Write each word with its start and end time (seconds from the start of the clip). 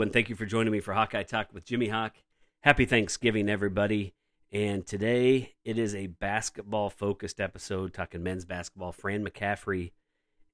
And 0.00 0.12
thank 0.12 0.30
you 0.30 0.36
for 0.36 0.46
joining 0.46 0.72
me 0.72 0.80
for 0.80 0.94
Hawkeye 0.94 1.24
Talk 1.24 1.48
with 1.52 1.66
Jimmy 1.66 1.88
Hawk. 1.88 2.14
Happy 2.60 2.86
Thanksgiving, 2.86 3.50
everybody. 3.50 4.14
And 4.50 4.86
today 4.86 5.56
it 5.62 5.76
is 5.76 5.94
a 5.94 6.06
basketball 6.06 6.88
focused 6.88 7.38
episode 7.38 7.92
talking 7.92 8.22
men's 8.22 8.46
basketball. 8.46 8.92
Fran 8.92 9.26
McCaffery 9.26 9.92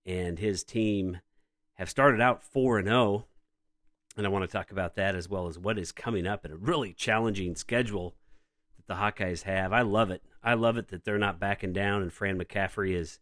and 0.05 0.41
his 0.41 0.65
team 0.65 1.21
have 1.75 1.89
started 1.89 2.21
out 2.21 2.43
4 2.43 2.79
and 2.79 2.89
0. 2.89 3.27
And 4.17 4.27
I 4.27 4.31
want 4.31 4.45
to 4.45 4.51
talk 4.51 4.73
about 4.73 4.97
that 4.97 5.15
as 5.15 5.29
well 5.29 5.47
as 5.47 5.61
what 5.61 5.79
is 5.79 5.93
coming 5.93 6.27
up 6.27 6.45
in 6.45 6.51
a 6.51 6.57
really 6.57 6.93
challenging 6.93 7.55
schedule 7.55 8.17
that 8.77 8.89
the 8.89 9.01
Hawkeyes 9.01 9.45
have. 9.45 9.73
I 9.73 9.83
love 9.83 10.11
it. 10.11 10.25
I 10.43 10.55
love 10.55 10.77
it 10.77 10.89
that 10.89 11.05
they're 11.05 11.19
not 11.19 11.39
backing 11.39 11.73
down 11.73 12.03
and 12.03 12.13
Fran 12.13 12.37
McCaffery 12.37 12.97
is 12.97 13.21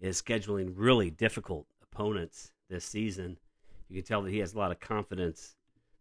is 0.00 0.20
scheduling 0.22 0.72
really 0.74 1.10
difficult 1.10 1.66
opponents 1.82 2.52
this 2.70 2.86
season 2.86 3.36
you 3.92 4.00
can 4.00 4.08
tell 4.08 4.22
that 4.22 4.32
he 4.32 4.38
has 4.38 4.54
a 4.54 4.58
lot 4.58 4.72
of 4.72 4.80
confidence 4.80 5.54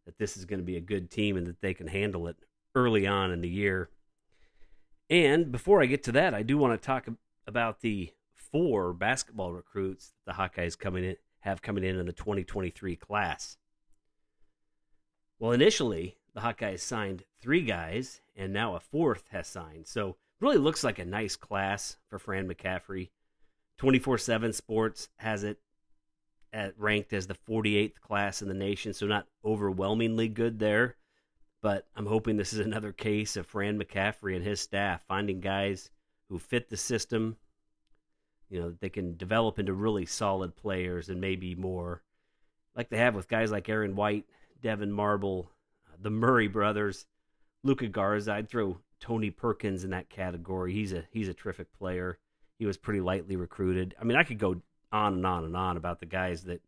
that 0.06 0.18
this 0.18 0.38
is 0.38 0.46
going 0.46 0.60
to 0.60 0.66
be 0.66 0.78
a 0.78 0.82
good 0.82 1.12
team 1.12 1.36
and 1.36 1.46
that 1.46 1.60
they 1.62 1.74
can 1.74 1.88
handle 1.88 2.28
it 2.28 2.38
early 2.74 3.06
on 3.06 3.32
in 3.32 3.42
the 3.42 3.50
year. 3.50 3.90
And 5.10 5.52
before 5.52 5.82
I 5.82 5.88
get 5.88 6.04
to 6.04 6.14
that, 6.14 6.34
I 6.34 6.42
do 6.42 6.58
want 6.58 6.80
to 6.80 6.86
talk 6.86 7.08
about 7.46 7.82
the 7.82 8.12
four 8.34 8.94
basketball 8.94 9.52
recruits 9.52 10.14
the 10.26 10.32
Hawkeyes 10.32 10.80
coming 10.80 11.04
in 11.04 11.16
have 11.42 11.62
coming 11.62 11.84
in 11.84 11.98
in 11.98 12.06
the 12.06 12.14
2023 12.14 12.96
class. 12.96 13.58
Well, 15.40 15.52
initially 15.52 16.18
the 16.34 16.42
Hawkeyes 16.42 16.80
signed 16.80 17.24
three 17.42 17.64
guys, 17.64 18.22
and 18.36 18.54
now 18.54 18.76
a 18.76 18.80
fourth 18.80 19.24
has 19.32 19.48
signed. 19.48 19.88
So 19.88 20.18
really 20.40 20.58
looks 20.58 20.84
like 20.84 21.00
a 21.00 21.06
nice 21.06 21.36
class 21.36 21.98
for 22.08 22.20
Fran 22.20 22.48
McCaffery. 22.48 23.10
24/7 23.80 24.54
Sports 24.54 25.10
has 25.18 25.44
it 25.44 25.60
at, 26.54 26.78
ranked 26.78 27.14
as 27.14 27.28
the 27.28 27.36
48th 27.48 28.00
class 28.02 28.42
in 28.42 28.48
the 28.48 28.54
nation, 28.54 28.94
so 28.94 29.06
not 29.06 29.28
overwhelmingly 29.46 30.28
good 30.28 30.60
there. 30.60 30.96
But 31.62 31.88
I'm 31.96 32.08
hoping 32.08 32.38
this 32.38 32.54
is 32.54 32.60
another 32.60 32.92
case 32.92 33.38
of 33.38 33.46
Fran 33.46 33.80
McCaffery 33.80 34.36
and 34.36 34.44
his 34.44 34.60
staff 34.60 35.04
finding 35.08 35.40
guys 35.40 35.92
who 36.28 36.40
fit 36.40 36.70
the 36.70 36.78
system. 36.78 37.38
You 38.50 38.60
know, 38.60 38.76
they 38.80 38.90
can 38.90 39.16
develop 39.16 39.60
into 39.60 39.74
really 39.74 40.06
solid 40.06 40.56
players 40.56 41.10
and 41.10 41.22
maybe 41.22 41.56
more, 41.56 42.02
like 42.76 42.90
they 42.90 42.98
have 42.98 43.16
with 43.16 43.30
guys 43.30 43.52
like 43.52 43.70
Aaron 43.70 43.96
White, 43.96 44.26
Devyn 44.62 44.90
Marble, 44.90 45.52
uh, 45.88 45.98
the 46.02 46.10
Murray 46.10 46.48
brothers, 46.48 47.06
Luka 47.64 47.88
Garza. 47.88 48.34
I'd 48.34 48.50
throw 48.50 48.80
Tony 49.00 49.30
Perkins 49.30 49.84
in 49.84 49.92
that 49.92 50.10
category. 50.10 50.74
He's 50.74 50.94
a 50.94 51.06
he's 51.12 51.28
a 51.28 51.34
terrific 51.34 51.72
player. 51.74 52.18
He 52.58 52.66
was 52.66 52.78
pretty 52.78 53.02
lightly 53.02 53.36
recruited. 53.36 53.96
I 54.00 54.04
mean, 54.04 54.18
I 54.18 54.24
could 54.24 54.38
go 54.38 54.62
on 54.92 55.14
and 55.16 55.26
on 55.26 55.46
and 55.46 55.56
on 55.56 55.78
about 55.78 56.00
the 56.00 56.06
guys 56.06 56.44
that 56.44 56.62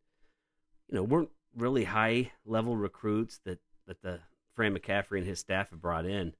you 0.89 0.95
know 0.95 1.03
weren't 1.03 1.29
really 1.55 1.85
high 1.85 2.31
level 2.45 2.75
recruits 2.75 3.39
that 3.45 3.59
that 3.87 4.01
the 4.01 4.19
Fran 4.55 4.77
McCaffery 4.77 5.17
and 5.17 5.27
his 5.27 5.39
staff 5.39 5.71
have 5.71 5.81
brought 5.81 6.05
in 6.05 6.33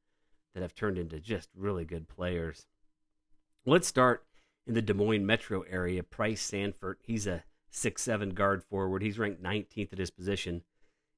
that 0.54 0.62
have 0.62 0.76
turned 0.76 0.98
into 0.98 1.20
just 1.20 1.50
really 1.56 1.84
good 1.84 2.08
players. 2.08 2.68
Let's 3.66 3.88
start 3.88 4.26
in 4.68 4.76
the 4.76 4.82
Des 4.82 4.94
Moines 4.94 5.26
metro 5.26 5.62
area. 5.62 6.04
Pryce 6.04 6.50
Sandfort, 6.50 6.96
he's 7.02 7.26
a 7.26 7.44
six-seven 7.72 8.32
guard 8.32 8.64
forward. 8.64 9.02
He's 9.02 9.18
ranked 9.18 9.42
19th 9.42 9.94
at 9.94 10.00
his 10.00 10.12
position 10.12 10.62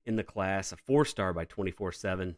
in 0.06 0.16
the 0.16 0.24
class, 0.24 0.72
a 0.72 0.78
four 0.78 1.06
star 1.06 1.34
by 1.34 1.46
24 1.46 1.92
7. 1.92 2.38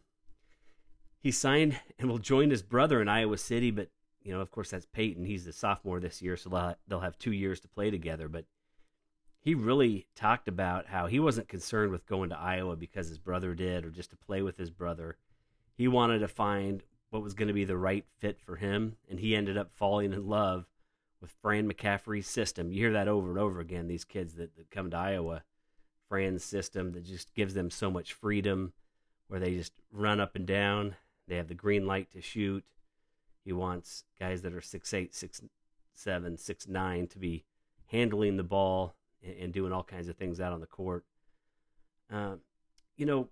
He 1.20 1.30
signed 1.30 1.78
and 1.98 2.08
will 2.08 2.18
join 2.18 2.50
his 2.50 2.62
brother 2.62 3.00
in 3.00 3.08
Iowa 3.08 3.38
City, 3.38 3.70
but 3.70 3.88
you 4.22 4.32
know, 4.32 4.40
of 4.40 4.50
course, 4.50 4.70
that's 4.70 4.86
Payton. 4.86 5.24
He's 5.24 5.46
a 5.46 5.52
sophomore 5.52 6.00
this 6.00 6.20
year, 6.20 6.36
so 6.36 6.74
they'll 6.86 7.00
have 7.00 7.18
two 7.18 7.32
years 7.32 7.60
to 7.60 7.68
play 7.68 7.90
together. 7.90 8.28
But 8.28 8.44
he 9.40 9.54
really 9.54 10.06
talked 10.14 10.48
about 10.48 10.86
how 10.86 11.06
he 11.06 11.20
wasn't 11.20 11.48
concerned 11.48 11.92
with 11.92 12.06
going 12.06 12.30
to 12.30 12.38
Iowa 12.38 12.76
because 12.76 13.08
his 13.08 13.18
brother 13.18 13.54
did 13.54 13.84
or 13.84 13.90
just 13.90 14.10
to 14.10 14.16
play 14.16 14.42
with 14.42 14.58
his 14.58 14.70
brother. 14.70 15.16
He 15.74 15.88
wanted 15.88 16.18
to 16.18 16.28
find 16.28 16.82
what 17.10 17.22
was 17.22 17.34
going 17.34 17.48
to 17.48 17.54
be 17.54 17.64
the 17.64 17.76
right 17.76 18.04
fit 18.18 18.40
for 18.40 18.56
him, 18.56 18.96
and 19.08 19.20
he 19.20 19.34
ended 19.34 19.56
up 19.56 19.70
falling 19.72 20.12
in 20.12 20.28
love 20.28 20.66
with 21.20 21.34
Fran 21.42 21.70
McCaffery's 21.70 22.26
system. 22.26 22.70
You 22.70 22.78
hear 22.78 22.92
that 22.92 23.08
over 23.08 23.30
and 23.30 23.38
over 23.38 23.60
again, 23.60 23.88
these 23.88 24.04
kids 24.04 24.34
that, 24.34 24.56
that 24.56 24.70
come 24.70 24.90
to 24.90 24.96
Iowa. 24.96 25.42
Fran's 26.08 26.42
system 26.42 26.92
that 26.92 27.04
just 27.04 27.34
gives 27.34 27.54
them 27.54 27.70
so 27.70 27.90
much 27.90 28.14
freedom, 28.14 28.72
where 29.28 29.40
they 29.40 29.54
just 29.54 29.72
run 29.92 30.20
up 30.20 30.36
and 30.36 30.46
down. 30.46 30.96
They 31.26 31.36
have 31.36 31.48
the 31.48 31.54
green 31.54 31.86
light 31.86 32.10
to 32.12 32.22
shoot 32.22 32.64
he 33.48 33.52
wants 33.54 34.04
guys 34.20 34.42
that 34.42 34.52
are 34.52 34.60
six 34.60 34.92
eight, 34.92 35.14
six 35.14 35.40
seven, 35.94 36.36
six 36.36 36.68
nine 36.68 37.06
to 37.06 37.18
be 37.18 37.46
handling 37.86 38.36
the 38.36 38.42
ball 38.42 38.94
and, 39.24 39.34
and 39.40 39.52
doing 39.54 39.72
all 39.72 39.82
kinds 39.82 40.06
of 40.06 40.16
things 40.16 40.38
out 40.38 40.52
on 40.52 40.60
the 40.60 40.66
court. 40.66 41.06
Uh, 42.12 42.34
you 42.98 43.06
know, 43.06 43.30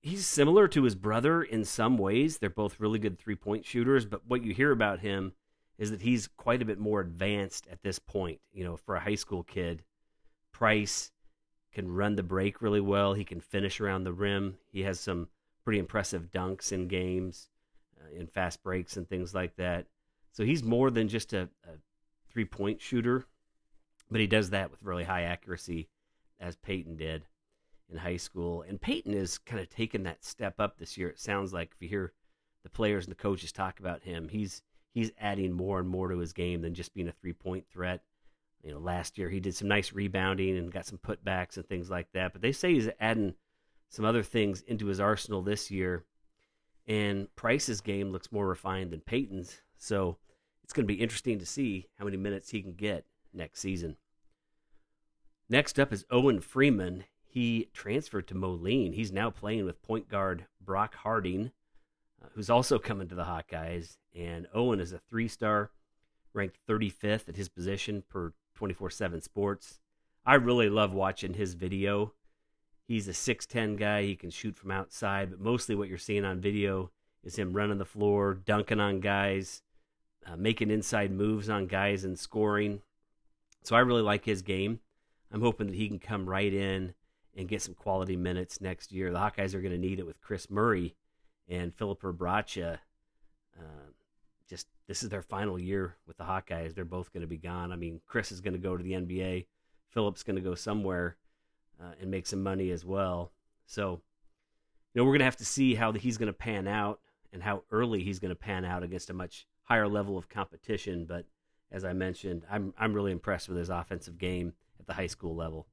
he's 0.00 0.24
similar 0.24 0.68
to 0.68 0.84
his 0.84 0.94
brother 0.94 1.42
in 1.42 1.64
some 1.64 1.98
ways. 1.98 2.38
They're 2.38 2.48
both 2.48 2.78
really 2.78 3.00
good 3.00 3.18
three 3.18 3.34
point 3.34 3.66
shooters, 3.66 4.06
but 4.06 4.20
what 4.28 4.44
you 4.44 4.54
hear 4.54 4.70
about 4.70 5.00
him 5.00 5.32
is 5.76 5.90
that 5.90 6.02
he's 6.02 6.28
quite 6.28 6.62
a 6.62 6.64
bit 6.64 6.78
more 6.78 7.00
advanced 7.00 7.66
at 7.72 7.82
this 7.82 7.98
point. 7.98 8.38
You 8.52 8.62
know, 8.62 8.76
for 8.76 8.94
a 8.94 9.00
high 9.00 9.16
school 9.16 9.42
kid, 9.42 9.82
Pryce 10.52 11.10
can 11.72 11.92
run 11.92 12.14
the 12.14 12.22
break 12.22 12.62
really 12.62 12.80
well. 12.80 13.14
He 13.14 13.24
can 13.24 13.40
finish 13.40 13.80
around 13.80 14.04
the 14.04 14.12
rim. 14.12 14.54
He 14.70 14.82
has 14.82 15.00
some 15.00 15.26
pretty 15.64 15.80
impressive 15.80 16.30
dunks 16.30 16.70
in 16.70 16.86
games 16.86 17.48
Uh, 18.04 18.18
in 18.18 18.26
fast 18.26 18.62
breaks 18.62 18.96
and 18.96 19.08
things 19.08 19.34
like 19.34 19.56
that. 19.56 19.86
So 20.32 20.44
he's 20.44 20.62
more 20.62 20.90
than 20.90 21.08
just 21.08 21.32
a, 21.32 21.48
a 21.64 21.76
three 22.30 22.44
point 22.44 22.80
shooter, 22.80 23.24
but 24.10 24.20
he 24.20 24.26
does 24.26 24.50
that 24.50 24.70
with 24.70 24.82
really 24.82 25.04
high 25.04 25.22
accuracy, 25.22 25.88
as 26.40 26.56
Payton 26.56 26.96
did 26.96 27.24
in 27.90 27.98
high 27.98 28.16
school. 28.16 28.62
And 28.62 28.80
Payton 28.80 29.14
is 29.14 29.38
kind 29.38 29.60
of 29.60 29.68
taken 29.68 30.02
that 30.04 30.24
step 30.24 30.54
up 30.58 30.78
this 30.78 30.96
year. 30.96 31.08
It 31.08 31.20
sounds 31.20 31.52
like 31.52 31.72
if 31.74 31.82
you 31.82 31.88
hear 31.88 32.12
the 32.62 32.70
players 32.70 33.04
and 33.04 33.12
the 33.12 33.22
coaches 33.22 33.52
talk 33.52 33.78
about 33.78 34.02
him, 34.02 34.28
he's 34.28 34.62
he's 34.92 35.12
adding 35.20 35.52
more 35.52 35.78
and 35.78 35.88
more 35.88 36.08
to 36.08 36.18
his 36.18 36.32
game 36.32 36.62
than 36.62 36.74
just 36.74 36.94
being 36.94 37.08
a 37.08 37.12
three 37.12 37.32
point 37.32 37.66
threat. 37.70 38.02
You 38.62 38.72
know, 38.72 38.78
last 38.78 39.18
year 39.18 39.28
he 39.28 39.40
did 39.40 39.54
some 39.54 39.68
nice 39.68 39.92
rebounding 39.92 40.56
and 40.56 40.72
got 40.72 40.86
some 40.86 40.98
putbacks 40.98 41.56
and 41.56 41.68
things 41.68 41.90
like 41.90 42.08
that. 42.12 42.32
But 42.32 42.42
they 42.42 42.52
say 42.52 42.72
he's 42.72 42.88
adding 42.98 43.34
some 43.90 44.04
other 44.04 44.22
things 44.22 44.62
into 44.62 44.86
his 44.86 45.00
arsenal 45.00 45.42
this 45.42 45.70
year 45.70 46.04
and 46.86 47.28
Pryce's 47.36 47.80
game 47.80 48.10
looks 48.10 48.32
more 48.32 48.46
refined 48.46 48.90
than 48.90 49.00
Payton's. 49.00 49.60
So 49.76 50.18
it's 50.62 50.72
going 50.72 50.86
to 50.86 50.92
be 50.92 51.00
interesting 51.00 51.38
to 51.38 51.46
see 51.46 51.88
how 51.98 52.04
many 52.04 52.16
minutes 52.16 52.50
he 52.50 52.62
can 52.62 52.74
get 52.74 53.04
next 53.32 53.60
season. 53.60 53.96
Next 55.48 55.78
up 55.78 55.92
is 55.92 56.06
Owen 56.10 56.40
Freeman. 56.40 57.04
He 57.26 57.68
transferred 57.72 58.28
to 58.28 58.34
Moline. 58.34 58.92
He's 58.92 59.12
now 59.12 59.30
playing 59.30 59.64
with 59.64 59.82
point 59.82 60.08
guard 60.08 60.46
Brock 60.60 60.94
Harding, 60.96 61.50
uh, 62.22 62.28
who's 62.34 62.48
also 62.48 62.78
coming 62.78 63.08
to 63.08 63.14
the 63.14 63.24
Hawkeyes. 63.24 63.98
And 64.14 64.46
Owen 64.54 64.80
is 64.80 64.92
a 64.92 64.98
three 64.98 65.28
star, 65.28 65.70
ranked 66.32 66.58
35th 66.68 67.28
at 67.28 67.36
his 67.36 67.48
position 67.48 68.04
per 68.08 68.32
24 68.54 68.90
7 68.90 69.20
Sports. 69.20 69.80
I 70.24 70.34
really 70.34 70.70
love 70.70 70.94
watching 70.94 71.34
his 71.34 71.54
video 71.54 72.14
He's 72.86 73.08
a 73.08 73.12
6'10 73.12 73.78
guy. 73.78 74.02
He 74.02 74.16
can 74.16 74.30
shoot 74.30 74.56
from 74.56 74.70
outside, 74.70 75.30
but 75.30 75.40
mostly 75.40 75.74
what 75.74 75.88
you're 75.88 75.98
seeing 75.98 76.24
on 76.24 76.40
video 76.40 76.90
is 77.22 77.36
him 77.36 77.54
running 77.54 77.78
the 77.78 77.84
floor, 77.84 78.34
dunking 78.34 78.80
on 78.80 79.00
guys, 79.00 79.62
uh, 80.26 80.36
making 80.36 80.70
inside 80.70 81.10
moves 81.10 81.48
on 81.48 81.66
guys, 81.66 82.04
and 82.04 82.18
scoring. 82.18 82.82
So 83.62 83.74
I 83.74 83.80
really 83.80 84.02
like 84.02 84.24
his 84.24 84.42
game. 84.42 84.80
I'm 85.32 85.40
hoping 85.40 85.68
that 85.68 85.76
he 85.76 85.88
can 85.88 85.98
come 85.98 86.28
right 86.28 86.52
in 86.52 86.94
and 87.36 87.48
get 87.48 87.62
some 87.62 87.74
quality 87.74 88.16
minutes 88.16 88.60
next 88.60 88.92
year. 88.92 89.10
The 89.10 89.18
Hawkeyes 89.18 89.54
are 89.54 89.60
going 89.60 89.72
to 89.72 89.78
need 89.78 89.98
it 89.98 90.06
with 90.06 90.20
Kris 90.20 90.50
Murray 90.50 90.94
and 91.48 91.74
Filip 91.74 92.02
Rebraca. 92.02 92.78
Uh, 93.58 93.90
just 94.48 94.66
this 94.86 95.02
is 95.02 95.08
their 95.08 95.22
final 95.22 95.58
year 95.58 95.96
with 96.06 96.18
the 96.18 96.24
Hawkeyes. 96.24 96.74
They're 96.74 96.84
both 96.84 97.12
going 97.12 97.22
to 97.22 97.26
be 97.26 97.38
gone. 97.38 97.72
I 97.72 97.76
mean, 97.76 98.00
Kris 98.06 98.30
is 98.30 98.40
going 98.40 98.52
to 98.52 98.60
go 98.60 98.76
to 98.76 98.84
the 98.84 98.92
NBA. 98.92 99.46
Filip's 99.88 100.22
going 100.22 100.36
to 100.36 100.42
go 100.42 100.54
somewhere 100.54 101.16
uh, 101.80 101.92
and 102.00 102.10
make 102.10 102.26
some 102.26 102.42
money 102.42 102.70
as 102.70 102.84
well. 102.84 103.32
So, 103.66 104.02
you 104.92 105.00
know, 105.00 105.04
we're 105.04 105.12
going 105.12 105.20
to 105.20 105.26
have 105.26 105.36
to 105.36 105.44
see 105.44 105.74
how 105.74 105.92
he's 105.92 106.18
going 106.18 106.28
to 106.28 106.32
pan 106.32 106.66
out 106.68 107.00
and 107.32 107.42
how 107.42 107.64
early 107.70 108.02
he's 108.02 108.18
going 108.18 108.30
to 108.30 108.36
pan 108.36 108.64
out 108.64 108.82
against 108.82 109.10
a 109.10 109.14
much 109.14 109.46
higher 109.62 109.88
level 109.88 110.16
of 110.16 110.28
competition. 110.28 111.04
But 111.04 111.26
as 111.70 111.84
I 111.84 111.92
mentioned, 111.92 112.44
I'm 112.50 112.72
I'm 112.78 112.94
really 112.94 113.12
impressed 113.12 113.48
with 113.48 113.58
his 113.58 113.70
offensive 113.70 114.18
game 114.18 114.52
at 114.78 114.86
the 114.86 114.92
high 114.92 115.08
school 115.08 115.34
level. 115.34 115.66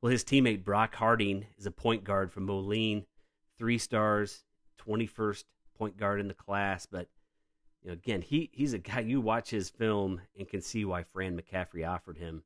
Well, 0.00 0.12
his 0.12 0.24
teammate 0.24 0.64
Brock 0.64 0.94
Harding 0.94 1.46
is 1.58 1.66
a 1.66 1.70
point 1.70 2.04
guard 2.04 2.30
from 2.30 2.44
Moline, 2.44 3.06
three 3.56 3.78
stars, 3.78 4.44
21st 4.86 5.44
point 5.76 5.96
guard 5.96 6.20
in 6.20 6.28
the 6.28 6.34
class. 6.34 6.86
But 6.86 7.08
you 7.82 7.88
know, 7.88 7.94
again, 7.94 8.20
he 8.20 8.50
he's 8.52 8.74
a 8.74 8.78
guy 8.78 9.00
you 9.00 9.20
watch 9.20 9.50
his 9.50 9.70
film 9.70 10.20
and 10.38 10.48
can 10.48 10.60
see 10.60 10.84
why 10.84 11.02
Fran 11.02 11.40
McCaffery 11.40 11.88
offered 11.88 12.18
him 12.18 12.42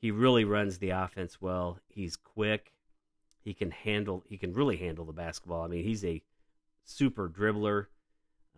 he 0.00 0.10
really 0.10 0.44
runs 0.44 0.78
the 0.78 0.90
offense 0.90 1.40
well. 1.40 1.78
He's 1.88 2.16
quick. 2.16 2.72
He 3.42 3.52
can 3.54 3.70
handle. 3.70 4.24
He 4.26 4.38
can 4.38 4.54
really 4.54 4.78
handle 4.78 5.04
the 5.04 5.12
basketball. 5.12 5.62
I 5.62 5.68
mean, 5.68 5.84
he's 5.84 6.04
a 6.04 6.22
super 6.84 7.28
dribbler. 7.28 7.86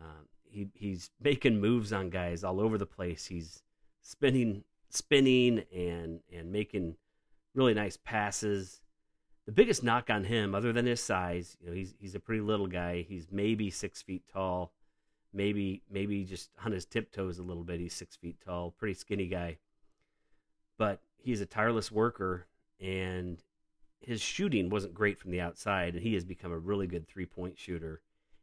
Um, 0.00 0.28
he 0.44 0.68
he's 0.74 1.10
making 1.20 1.60
moves 1.60 1.92
on 1.92 2.10
guys 2.10 2.44
all 2.44 2.60
over 2.60 2.78
the 2.78 2.86
place. 2.86 3.26
He's 3.26 3.62
spinning, 4.00 4.64
spinning, 4.88 5.64
and 5.74 6.20
and 6.32 6.52
making 6.52 6.96
really 7.54 7.74
nice 7.74 7.96
passes. 7.96 8.80
the 9.46 9.52
biggest 9.52 9.82
knock 9.82 10.08
on 10.10 10.24
him, 10.24 10.54
other 10.54 10.72
than 10.72 10.86
his 10.86 11.00
size, 11.00 11.56
you 11.60 11.66
know, 11.66 11.72
he's 11.74 11.94
he's 11.98 12.14
a 12.14 12.20
pretty 12.20 12.40
little 12.40 12.66
guy. 12.66 13.02
He's 13.08 13.26
maybe 13.30 13.70
six 13.70 14.00
feet 14.02 14.22
tall, 14.32 14.72
maybe 15.32 15.82
maybe 15.90 16.24
just 16.24 16.50
on 16.64 16.72
his 16.72 16.84
tiptoes 16.84 17.38
a 17.38 17.42
little 17.42 17.64
bit. 17.64 17.80
He's 17.80 17.94
six 17.94 18.16
feet 18.16 18.36
tall, 18.44 18.70
pretty 18.70 18.94
skinny 18.94 19.26
guy, 19.26 19.58
but 20.78 21.00
he's 21.22 21.40
a 21.40 21.46
tireless 21.46 21.90
worker, 21.90 22.46
and 22.80 23.42
his 24.00 24.20
shooting 24.20 24.68
wasn't 24.68 24.94
great 24.94 25.18
from 25.18 25.30
the 25.30 25.40
outside, 25.40 25.94
and 25.94 26.02
he 26.02 26.14
has 26.14 26.24
become 26.24 26.52
a 26.52 26.58
really 26.58 26.86
good 26.86 27.08
three 27.08 27.26
point 27.26 27.58
shooter. 27.58 28.00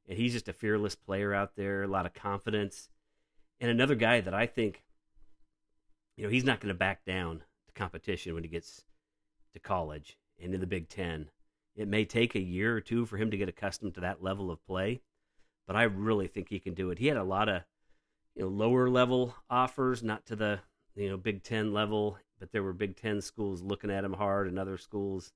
And 0.08 0.18
he's 0.18 0.34
just 0.34 0.48
a 0.48 0.54
fearless 0.54 0.96
player 0.96 1.34
out 1.34 1.56
there, 1.56 1.84
a 1.84 1.88
lot 1.88 2.06
of 2.06 2.14
confidence, 2.14 2.90
and 3.62 3.70
another 3.70 3.96
guy 3.96 4.22
that 4.22 4.34
I 4.34 4.46
think, 4.46 4.84
you 6.16 6.24
know, 6.24 6.30
he's 6.30 6.46
not 6.46 6.60
going 6.60 6.74
to 6.74 6.78
back 6.78 7.06
down 7.06 7.44
to 7.68 7.74
competition 7.74 8.34
when 8.34 8.44
he 8.44 8.50
gets 8.50 8.86
to 9.54 9.60
college 9.60 10.18
and 10.38 10.46
into 10.46 10.58
the 10.58 10.68
Big 10.68 10.90
Ten. 10.90 11.30
It 11.76 11.88
may 11.88 12.06
take 12.06 12.36
a 12.36 12.42
year 12.42 12.76
or 12.76 12.82
two 12.82 13.06
for 13.06 13.18
him 13.18 13.32
to 13.32 13.38
get 13.38 13.50
accustomed 13.50 13.96
to 13.96 14.02
that 14.02 14.24
level 14.24 14.50
of 14.50 14.66
play, 14.66 15.02
but 15.68 15.76
I 15.76 15.84
really 15.84 16.28
think 16.28 16.50
he 16.50 16.60
can 16.60 16.74
do 16.74 16.90
it. 16.90 17.00
He 17.00 17.08
had 17.08 17.18
a 17.18 17.24
lot 17.24 17.50
of 17.50 17.64
you 18.36 18.44
know 18.44 18.50
lower 18.50 18.90
level 18.90 19.36
offers, 19.50 20.02
not 20.04 20.26
to 20.28 20.36
the 20.36 20.60
you 20.96 21.10
know 21.10 21.18
Big 21.18 21.44
Ten 21.44 21.74
level, 21.74 22.18
but 22.40 22.52
there 22.52 22.64
were 22.64 22.74
Big 22.74 22.96
Ten 22.96 23.22
schools 23.22 23.62
looking 23.62 23.92
at 23.92 24.04
him 24.04 24.14
hard, 24.14 24.48
and 24.48 24.58
other 24.58 24.78
schools, 24.78 25.34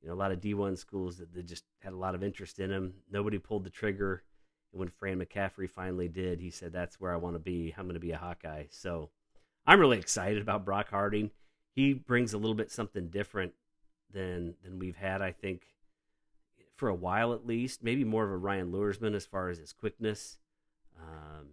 you 0.00 0.08
know, 0.08 0.14
a 0.14 0.16
lot 0.16 0.32
of 0.32 0.40
D 0.40 0.54
one 0.54 0.76
schools 0.76 1.18
that, 1.18 1.32
that 1.34 1.46
just 1.46 1.64
had 1.80 1.92
a 1.92 1.96
lot 1.96 2.14
of 2.14 2.22
interest 2.22 2.58
in 2.58 2.70
him. 2.70 2.94
Nobody 3.10 3.38
pulled 3.38 3.64
the 3.64 3.70
trigger, 3.70 4.22
and 4.72 4.80
when 4.80 4.88
Fran 4.88 5.20
McCaffery 5.20 5.68
finally 5.68 6.08
did, 6.08 6.40
he 6.40 6.50
said, 6.50 6.72
"That's 6.72 7.00
where 7.00 7.12
I 7.12 7.16
want 7.16 7.36
to 7.36 7.40
be. 7.40 7.74
I'm 7.76 7.84
going 7.84 7.94
to 7.94 8.00
be 8.00 8.12
a 8.12 8.18
Hawkeye." 8.18 8.64
So 8.70 9.10
I'm 9.66 9.80
really 9.80 9.98
excited 9.98 10.42
about 10.42 10.64
Brock 10.64 10.90
Harding. 10.90 11.30
He 11.74 11.92
brings 11.92 12.32
a 12.32 12.38
little 12.38 12.54
bit 12.54 12.70
something 12.70 13.08
different 13.08 13.52
than 14.12 14.54
than 14.62 14.78
we've 14.78 14.96
had. 14.96 15.22
I 15.22 15.32
think 15.32 15.66
for 16.74 16.88
a 16.88 16.94
while 16.94 17.32
at 17.32 17.46
least. 17.46 17.82
Maybe 17.82 18.04
more 18.04 18.24
of 18.24 18.30
a 18.30 18.36
Ryan 18.36 18.72
Luersman 18.72 19.14
as 19.14 19.26
far 19.26 19.48
as 19.48 19.58
his 19.58 19.72
quickness. 19.72 20.38
Um, 20.98 21.48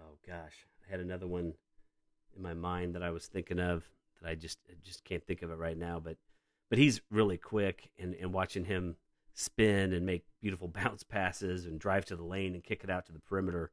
oh 0.00 0.18
gosh, 0.26 0.66
I 0.86 0.90
had 0.90 1.00
another 1.00 1.26
one 1.26 1.54
in 2.38 2.42
my 2.42 2.54
mind 2.54 2.94
that 2.94 3.02
I 3.02 3.10
was 3.10 3.26
thinking 3.26 3.60
of 3.60 3.88
that 4.20 4.28
I 4.28 4.34
just 4.34 4.58
I 4.70 4.74
just 4.82 5.04
can't 5.04 5.24
think 5.26 5.42
of 5.42 5.50
it 5.50 5.58
right 5.58 5.76
now. 5.76 6.00
But 6.00 6.16
but 6.70 6.78
he's 6.78 7.00
really 7.10 7.36
quick, 7.36 7.90
and 7.98 8.14
and 8.14 8.32
watching 8.32 8.64
him 8.64 8.96
spin 9.34 9.92
and 9.92 10.06
make 10.06 10.24
beautiful 10.40 10.68
bounce 10.82 11.02
passes 11.02 11.66
and 11.66 11.78
drive 11.78 12.04
to 12.06 12.16
the 12.16 12.24
lane 12.24 12.54
and 12.54 12.64
kick 12.64 12.82
it 12.82 12.90
out 12.90 13.06
to 13.06 13.12
the 13.12 13.20
perimeter 13.20 13.70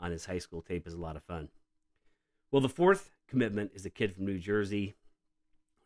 on 0.00 0.10
his 0.10 0.26
high 0.26 0.38
school 0.38 0.62
tape 0.62 0.86
is 0.86 0.94
a 0.94 1.00
lot 1.00 1.16
of 1.16 1.22
fun. 1.24 1.48
Well, 2.50 2.62
the 2.62 2.68
fourth 2.68 3.10
commitment 3.28 3.72
is 3.74 3.84
a 3.84 3.90
kid 3.90 4.14
from 4.14 4.26
New 4.26 4.38
Jersey. 4.38 4.94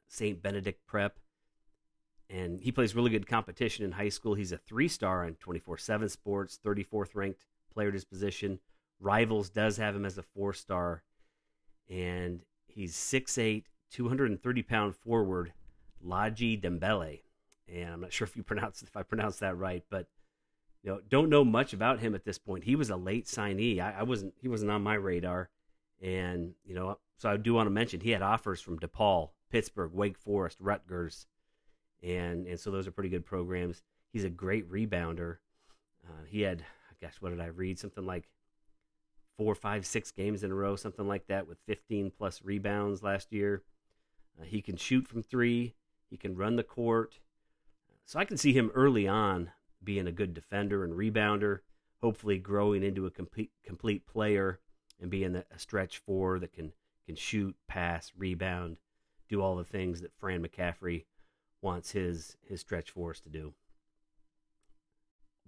St. 0.09 0.43
Benedict 0.43 0.87
Prep. 0.87 1.19
And 2.31 2.61
he 2.61 2.73
plays 2.73 2.95
really 2.95 3.11
good 3.11 3.27
competition 3.27 3.85
in 3.85 3.93
high 3.93 4.09
school. 4.09 4.35
He's 4.35 4.53
a 4.53 4.59
three 4.59 4.89
star 4.89 5.25
on 5.25 5.35
24 5.35 5.79
7 5.79 6.09
sports, 6.09 6.59
34th 6.65 7.15
ranked 7.15 7.47
player 7.73 7.89
at 7.89 7.95
his 7.95 8.05
position. 8.05 8.59
Rivals 9.01 9.49
does 9.49 9.77
have 9.77 9.95
him 9.95 10.05
as 10.05 10.19
a 10.19 10.23
four 10.23 10.53
star. 10.53 11.03
And 11.89 12.41
he's 12.67 12.95
6'8, 12.95 13.65
230 13.91 14.63
pound 14.63 14.97
forward, 14.97 15.53
Ladji 16.05 16.61
Dembele. 16.61 17.21
And 17.69 17.93
I'm 17.93 18.01
not 18.01 18.13
sure 18.13 18.27
if 18.27 18.37
you 18.37 18.43
pronounce 18.45 18.83
if 18.83 18.97
I 18.97 19.03
pronounced 19.03 19.41
that 19.41 19.57
right, 19.57 19.85
but 19.91 20.07
you 20.83 20.91
know, 20.91 21.01
don't 21.09 21.29
know 21.29 21.45
much 21.45 21.73
about 21.73 22.01
him 22.01 22.15
at 22.15 22.25
this 22.25 22.39
point. 22.39 22.65
He 22.65 22.77
was 22.77 22.91
a 22.91 22.97
late 22.97 23.27
signee. 23.27 23.81
I, 23.81 24.01
I 24.01 24.03
wasn't 24.05 24.35
he 24.41 24.49
wasn't 24.49 24.71
on 24.71 24.83
my 24.83 24.95
radar. 24.95 25.51
And, 26.01 26.55
you 26.65 26.75
know, 26.75 26.99
so 27.17 27.29
I 27.29 27.37
do 27.37 27.55
want 27.55 27.67
to 27.67 27.71
mention 27.71 28.01
he 28.01 28.11
had 28.11 28.23
offers 28.23 28.61
from 28.61 28.79
DePaul, 28.79 29.31
Pittsburgh, 29.51 29.93
Wake 29.93 30.17
Forest, 30.17 30.59
Rutgers, 30.61 31.27
and 32.03 32.47
and 32.47 32.61
so 32.61 32.71
those 32.71 32.87
are 32.87 32.93
pretty 32.93 33.09
good 33.09 33.27
programs. 33.27 33.83
He's 34.13 34.25
a 34.25 34.31
great 34.31 34.71
rebounder. 34.71 35.39
Uh, 36.07 36.25
he 36.29 36.43
had, 36.43 36.65
gosh, 37.01 37.17
what 37.21 37.31
did 37.31 37.41
I 37.41 37.47
read? 37.47 37.79
Something 37.79 38.07
like 38.07 38.29
four, 39.39 39.55
five, 39.55 39.87
six 39.87 40.11
games 40.11 40.43
in 40.43 40.51
a 40.51 40.55
row, 40.55 40.77
something 40.77 41.07
like 41.07 41.29
that, 41.29 41.47
with 41.47 41.59
15 41.67 42.11
plus 42.11 42.43
rebounds 42.43 43.03
last 43.03 43.33
year. 43.33 43.63
Uh, 44.39 44.45
he 44.45 44.61
can 44.61 44.77
shoot 44.77 45.09
from 45.09 45.23
three. 45.23 45.75
He 46.11 46.17
can 46.17 46.37
run 46.37 46.57
the 46.57 46.65
court. 46.65 47.21
So 48.05 48.19
I 48.19 48.25
can 48.25 48.37
see 48.37 48.53
him 48.53 48.71
early 48.75 49.07
on 49.07 49.53
being 49.83 50.07
a 50.07 50.13
good 50.13 50.35
defender 50.35 50.85
and 50.85 50.95
rebounder, 50.95 51.61
hopefully 52.03 52.39
growing 52.39 52.83
into 52.83 53.07
a 53.07 53.11
complete 53.11 53.51
complete 53.65 54.07
player 54.07 54.59
and 55.01 55.11
being 55.11 55.37
a 55.37 55.59
stretch 55.59 55.99
four 55.99 56.39
that 56.41 56.53
can 56.53 56.73
can 57.07 57.17
shoot, 57.17 57.57
pass, 57.69 58.13
rebound, 58.17 58.79
do 59.29 59.41
all 59.41 59.57
the 59.57 59.65
things 59.65 60.01
that 60.01 60.13
Fran 60.19 60.45
McCaffery 60.45 61.05
wants 61.63 61.93
his 61.93 62.37
his 62.43 62.61
stretch 62.61 62.91
force 62.91 63.21
to 63.21 63.29
do. 63.29 63.55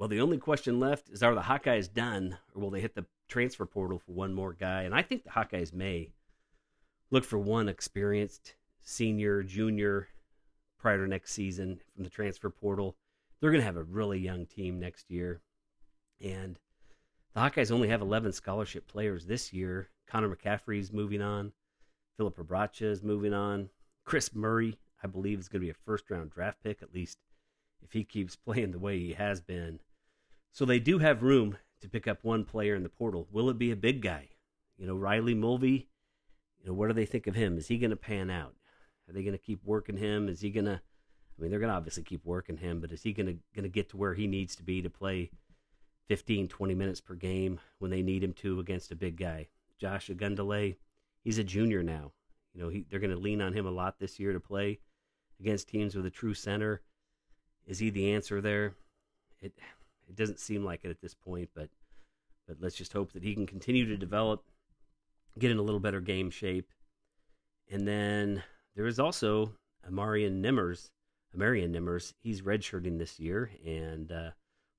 Well, 0.00 0.08
the 0.08 0.22
only 0.22 0.38
question 0.38 0.80
left 0.80 1.10
is: 1.10 1.22
Are 1.22 1.34
the 1.34 1.42
Hawkeyes 1.42 1.92
done, 1.92 2.38
or 2.54 2.62
will 2.62 2.70
they 2.70 2.80
hit 2.80 2.94
the 2.94 3.04
transfer 3.28 3.66
portal 3.66 3.98
for 3.98 4.12
one 4.12 4.32
more 4.32 4.54
guy? 4.54 4.84
And 4.84 4.94
I 4.94 5.02
think 5.02 5.24
the 5.24 5.30
Hawkeyes 5.30 5.74
may 5.74 6.14
look 7.10 7.22
for 7.22 7.38
one 7.38 7.68
experienced 7.68 8.54
senior, 8.80 9.42
junior 9.42 10.08
prior 10.78 11.04
to 11.04 11.06
next 11.06 11.34
season 11.34 11.82
from 11.94 12.04
the 12.04 12.08
transfer 12.08 12.48
portal. 12.48 12.96
They're 13.40 13.50
going 13.50 13.60
to 13.60 13.66
have 13.66 13.76
a 13.76 13.82
really 13.82 14.18
young 14.18 14.46
team 14.46 14.80
next 14.80 15.10
year, 15.10 15.42
and 16.18 16.58
the 17.34 17.40
Hawkeyes 17.40 17.70
only 17.70 17.88
have 17.88 18.00
11 18.00 18.32
scholarship 18.32 18.88
players 18.88 19.26
this 19.26 19.52
year. 19.52 19.90
Connor 20.06 20.34
McCaffery's 20.34 20.94
moving 20.94 21.20
on. 21.20 21.52
Filip 22.16 22.38
Rebraca 22.38 22.90
is 22.90 23.02
moving 23.02 23.34
on. 23.34 23.68
Kris 24.06 24.34
Murray, 24.34 24.78
I 25.04 25.08
believe, 25.08 25.40
is 25.40 25.48
going 25.48 25.60
to 25.60 25.66
be 25.66 25.70
a 25.70 25.84
first 25.84 26.10
round 26.10 26.30
draft 26.30 26.62
pick, 26.62 26.80
at 26.80 26.94
least 26.94 27.18
if 27.82 27.92
he 27.92 28.02
keeps 28.02 28.34
playing 28.46 28.70
the 28.70 28.78
way 28.78 28.98
he 28.98 29.12
has 29.12 29.42
been. 29.42 29.78
So 30.52 30.64
they 30.64 30.80
do 30.80 30.98
have 30.98 31.22
room 31.22 31.56
to 31.80 31.88
pick 31.88 32.06
up 32.06 32.18
one 32.22 32.44
player 32.44 32.74
in 32.74 32.82
the 32.82 32.88
portal. 32.88 33.28
Will 33.30 33.48
it 33.50 33.58
be 33.58 33.70
a 33.70 33.76
big 33.76 34.02
guy? 34.02 34.28
You 34.76 34.86
know, 34.86 34.96
Riley 34.96 35.34
Mulvey, 35.34 35.88
you 36.58 36.66
know, 36.66 36.72
what 36.74 36.88
do 36.88 36.94
they 36.94 37.06
think 37.06 37.26
of 37.26 37.34
him? 37.34 37.56
Is 37.56 37.68
he 37.68 37.78
going 37.78 37.90
to 37.90 37.96
pan 37.96 38.30
out? 38.30 38.54
Are 39.08 39.12
they 39.12 39.22
going 39.22 39.36
to 39.36 39.38
keep 39.38 39.64
working 39.64 39.96
him? 39.96 40.28
Is 40.28 40.40
he 40.40 40.50
going 40.50 40.66
to, 40.66 40.80
I 40.80 41.42
mean, 41.42 41.50
they're 41.50 41.60
going 41.60 41.70
to 41.70 41.76
obviously 41.76 42.02
keep 42.02 42.24
working 42.24 42.56
him, 42.56 42.80
but 42.80 42.92
is 42.92 43.02
he 43.02 43.12
going 43.12 43.40
to, 43.54 43.68
get 43.68 43.90
to 43.90 43.96
where 43.96 44.14
he 44.14 44.26
needs 44.26 44.56
to 44.56 44.62
be 44.62 44.82
to 44.82 44.90
play 44.90 45.30
15, 46.08 46.48
20 46.48 46.74
minutes 46.74 47.00
per 47.00 47.14
game 47.14 47.60
when 47.78 47.90
they 47.90 48.02
need 48.02 48.24
him 48.24 48.32
to 48.34 48.58
against 48.58 48.90
a 48.90 48.96
big 48.96 49.16
guy. 49.16 49.48
Josh 49.78 50.08
Ogundele, 50.08 50.76
he's 51.22 51.38
a 51.38 51.44
junior 51.44 51.82
now. 51.82 52.12
You 52.52 52.62
know, 52.62 52.68
he, 52.68 52.84
they're 52.88 53.00
going 53.00 53.14
to 53.14 53.16
lean 53.16 53.40
on 53.40 53.52
him 53.52 53.66
a 53.66 53.70
lot 53.70 53.98
this 53.98 54.18
year 54.18 54.32
to 54.32 54.40
play 54.40 54.80
against 55.38 55.68
teams 55.68 55.94
with 55.94 56.06
a 56.06 56.10
true 56.10 56.34
center. 56.34 56.82
Is 57.66 57.78
he 57.78 57.90
the 57.90 58.12
answer 58.12 58.40
there? 58.40 58.74
It 59.40 59.52
it 60.10 60.16
doesn't 60.16 60.40
seem 60.40 60.64
like 60.64 60.80
it 60.84 60.90
at 60.90 61.00
this 61.00 61.14
point, 61.14 61.50
but 61.54 61.68
but 62.46 62.56
let's 62.60 62.74
just 62.74 62.92
hope 62.92 63.12
that 63.12 63.22
he 63.22 63.34
can 63.34 63.46
continue 63.46 63.86
to 63.86 63.96
develop, 63.96 64.42
get 65.38 65.52
in 65.52 65.58
a 65.58 65.62
little 65.62 65.78
better 65.78 66.00
game 66.00 66.30
shape. 66.30 66.68
And 67.70 67.86
then 67.86 68.42
there 68.74 68.86
is 68.86 68.98
also 68.98 69.52
Amarian 69.88 70.42
Nimmers, 70.42 70.90
Amarian 71.36 71.70
Nimmers. 71.70 72.12
He's 72.20 72.42
redshirting 72.42 72.98
this 72.98 73.20
year, 73.20 73.52
and 73.64 74.10
uh, 74.10 74.30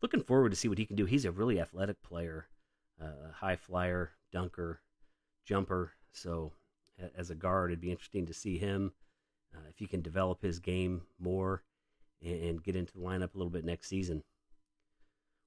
looking 0.02 0.22
forward 0.22 0.50
to 0.50 0.58
see 0.58 0.68
what 0.68 0.78
he 0.78 0.86
can 0.86 0.98
do. 0.98 1.06
He's 1.06 1.24
a 1.24 1.32
really 1.32 1.62
athletic 1.62 2.02
player, 2.04 2.48
uh, 3.02 3.32
high 3.34 3.56
flyer, 3.56 4.12
dunker, 4.34 4.82
jumper. 5.46 5.94
So 6.12 6.52
as 7.16 7.30
a 7.30 7.36
guard, 7.36 7.72
it'd 7.72 7.80
be 7.80 7.92
interesting 7.92 8.26
to 8.26 8.34
see 8.34 8.58
him 8.58 8.92
uh, 9.56 9.70
if 9.70 9.78
he 9.78 9.88
can 9.88 10.02
develop 10.02 10.42
his 10.42 10.60
game 10.60 11.04
more 11.20 11.64
and, 12.22 12.44
and, 12.44 12.64
get 12.64 12.76
into 12.76 12.94
the 12.94 13.00
lineup 13.00 13.34
a 13.34 13.38
little 13.38 13.50
bit 13.50 13.66
next 13.66 13.88
season. 13.88 14.24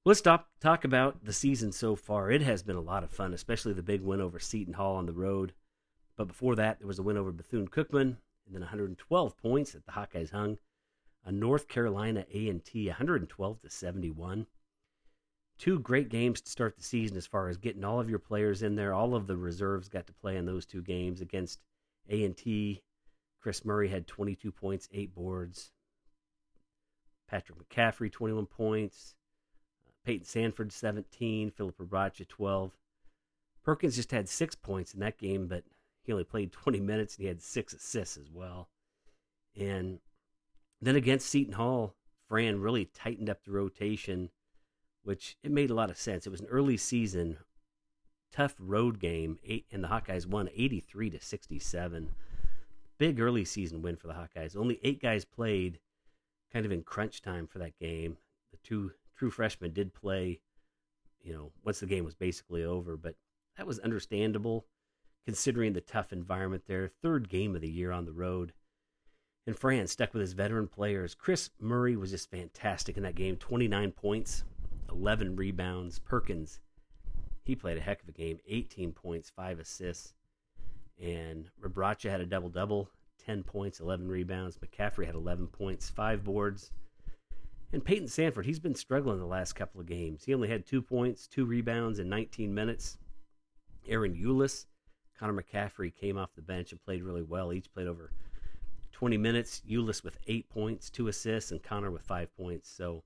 Let's 0.07 0.19
stop 0.19 0.49
talk 0.61 0.85
about 0.85 1.25
the 1.25 1.33
season 1.33 1.71
so 1.71 1.95
far. 1.95 2.29
It 2.29 2.43
has 2.43 2.61
been 2.61 2.75
a 2.75 2.81
lot 2.81 3.03
of 3.03 3.09
fun, 3.09 3.33
especially 3.33 3.73
the 3.73 3.81
big 3.81 4.01
win 4.01 4.21
over 4.21 4.37
Seton 4.37 4.75
Hall 4.75 4.97
on 4.97 5.07
the 5.07 5.11
road. 5.11 5.53
But 6.15 6.27
before 6.27 6.55
that, 6.57 6.77
there 6.77 6.87
was 6.87 6.99
a 6.99 7.03
win 7.03 7.17
over 7.17 7.31
Bethune 7.31 7.67
Cookman, 7.67 8.17
and 8.45 8.53
then 8.53 8.61
112 8.61 9.35
points 9.35 9.71
that 9.71 9.83
the 9.87 9.93
Hawkeyes 9.93 10.29
hung 10.29 10.59
a 11.23 11.31
North 11.31 11.67
Carolina 11.67 12.23
A&T 12.31 12.85
112 12.85 13.61
to 13.61 13.69
71. 13.71 14.45
Two 15.57 15.79
great 15.79 16.09
games 16.09 16.39
to 16.41 16.51
start 16.51 16.77
the 16.77 16.83
season 16.83 17.17
as 17.17 17.25
far 17.25 17.49
as 17.49 17.57
getting 17.57 17.83
all 17.83 17.99
of 17.99 18.07
your 18.07 18.19
players 18.19 18.61
in 18.61 18.75
there. 18.75 18.93
All 18.93 19.15
of 19.15 19.25
the 19.25 19.35
reserves 19.35 19.89
got 19.89 20.05
to 20.05 20.13
play 20.13 20.37
in 20.37 20.45
those 20.45 20.67
two 20.67 20.83
games 20.83 21.19
against 21.19 21.61
A&T. 22.09 22.79
Kris 23.41 23.65
Murray 23.65 23.89
had 23.89 24.05
22 24.05 24.51
points, 24.51 24.87
8 24.91 25.15
boards. 25.15 25.71
Patrick 27.27 27.57
McCaffrey, 27.57 28.11
21 28.11 28.45
points. 28.45 29.15
Payton 30.05 30.25
Sandfort 30.25 30.71
17, 30.71 31.51
Filip 31.51 31.77
Rebraca 31.77 32.27
12. 32.27 32.77
Perkins 33.63 33.95
just 33.95 34.11
had 34.11 34.29
6 34.29 34.55
points 34.55 34.93
in 34.93 34.99
that 34.99 35.17
game, 35.17 35.47
but 35.47 35.63
he 36.03 36.11
only 36.11 36.23
played 36.23 36.51
20 36.51 36.79
minutes 36.79 37.15
and 37.15 37.23
he 37.23 37.27
had 37.27 37.41
6 37.41 37.73
assists 37.73 38.17
as 38.17 38.29
well. 38.31 38.69
And 39.59 39.99
then 40.81 40.95
against 40.95 41.27
Seton 41.27 41.53
Hall, 41.53 41.95
Fran 42.27 42.61
really 42.61 42.85
tightened 42.85 43.29
up 43.29 43.43
the 43.43 43.51
rotation, 43.51 44.29
which 45.03 45.37
it 45.43 45.51
made 45.51 45.71
a 45.71 45.75
lot 45.75 45.89
of 45.89 45.97
sense. 45.97 46.27
It 46.27 46.31
was 46.31 46.41
an 46.41 46.47
early 46.47 46.77
season, 46.77 47.37
tough 48.31 48.55
road 48.59 48.99
game, 48.99 49.39
eight, 49.43 49.65
and 49.71 49.83
the 49.83 49.87
Hawkeyes 49.87 50.27
won 50.27 50.49
83 50.55 51.09
to 51.11 51.19
67. 51.19 52.09
Big 52.97 53.19
early 53.19 53.45
season 53.45 53.81
win 53.81 53.95
for 53.95 54.07
the 54.07 54.13
Hawkeyes. 54.13 54.55
Only 54.55 54.79
eight 54.83 55.01
guys 55.01 55.25
played 55.25 55.79
kind 56.53 56.65
of 56.65 56.71
in 56.71 56.83
crunch 56.83 57.21
time 57.21 57.47
for 57.47 57.59
that 57.59 57.77
game. 57.79 58.17
The 58.51 58.57
two 58.63 58.91
true 59.17 59.31
freshman 59.31 59.71
did 59.71 59.93
play, 59.93 60.39
you 61.21 61.33
know, 61.33 61.51
once 61.63 61.79
the 61.79 61.85
game 61.85 62.05
was 62.05 62.15
basically 62.15 62.63
over, 62.63 62.97
but 62.97 63.15
that 63.57 63.67
was 63.67 63.79
understandable 63.79 64.65
considering 65.25 65.73
the 65.73 65.81
tough 65.81 66.13
environment 66.13 66.63
there. 66.67 66.87
Third 66.87 67.29
game 67.29 67.55
of 67.55 67.61
the 67.61 67.69
year 67.69 67.91
on 67.91 68.05
the 68.05 68.11
road. 68.11 68.53
And 69.47 69.57
Fran 69.57 69.87
stuck 69.87 70.13
with 70.13 70.21
his 70.21 70.33
veteran 70.33 70.67
players. 70.67 71.13
Kris 71.13 71.51
Murray 71.59 71.95
was 71.95 72.11
just 72.11 72.31
fantastic 72.31 72.97
in 72.97 73.03
that 73.03 73.15
game 73.15 73.37
29 73.37 73.91
points, 73.91 74.43
11 74.89 75.35
rebounds. 75.35 75.99
Perkins, 75.99 76.59
he 77.43 77.55
played 77.55 77.77
a 77.77 77.81
heck 77.81 78.01
of 78.01 78.09
a 78.09 78.11
game 78.11 78.39
18 78.47 78.91
points, 78.91 79.29
5 79.29 79.59
assists. 79.59 80.13
And 81.01 81.49
Rebraca 81.61 82.09
had 82.09 82.21
a 82.21 82.25
double 82.25 82.49
double 82.49 82.89
10 83.23 83.43
points, 83.43 83.79
11 83.79 84.07
rebounds. 84.07 84.57
McCaffrey 84.57 85.05
had 85.05 85.15
11 85.15 85.47
points, 85.47 85.89
5 85.89 86.23
boards. 86.23 86.71
And 87.75 87.83
Payton 87.83 88.07
Sandfort, 88.07 88.45
he's 88.45 88.57
been 88.57 88.73
struggling 88.73 89.19
the 89.19 89.25
last 89.25 89.51
couple 89.51 89.81
of 89.81 89.85
games. 89.85 90.23
He 90.23 90.33
only 90.33 90.47
had 90.47 90.65
2 90.65 90.81
points, 90.81 91.27
2 91.27 91.43
rebounds 91.43 91.99
in 91.99 92.07
19 92.07 92.53
minutes. 92.53 92.97
Ahron 93.89 94.17
Ulis, 94.17 94.65
Connor 95.19 95.43
McCaffery 95.43 95.93
came 95.93 96.17
off 96.17 96.33
the 96.33 96.41
bench 96.41 96.71
and 96.71 96.81
played 96.81 97.03
really 97.03 97.21
well. 97.21 97.51
Each 97.51 97.69
played 97.73 97.87
over 97.87 98.13
20 98.93 99.17
minutes. 99.17 99.61
Ulis 99.69 100.05
with 100.05 100.17
8 100.25 100.47
points, 100.47 100.89
2 100.89 101.09
assists, 101.09 101.51
and 101.51 101.61
Connor 101.61 101.91
with 101.91 102.03
5 102.03 102.33
points. 102.37 102.69
So 102.69 103.03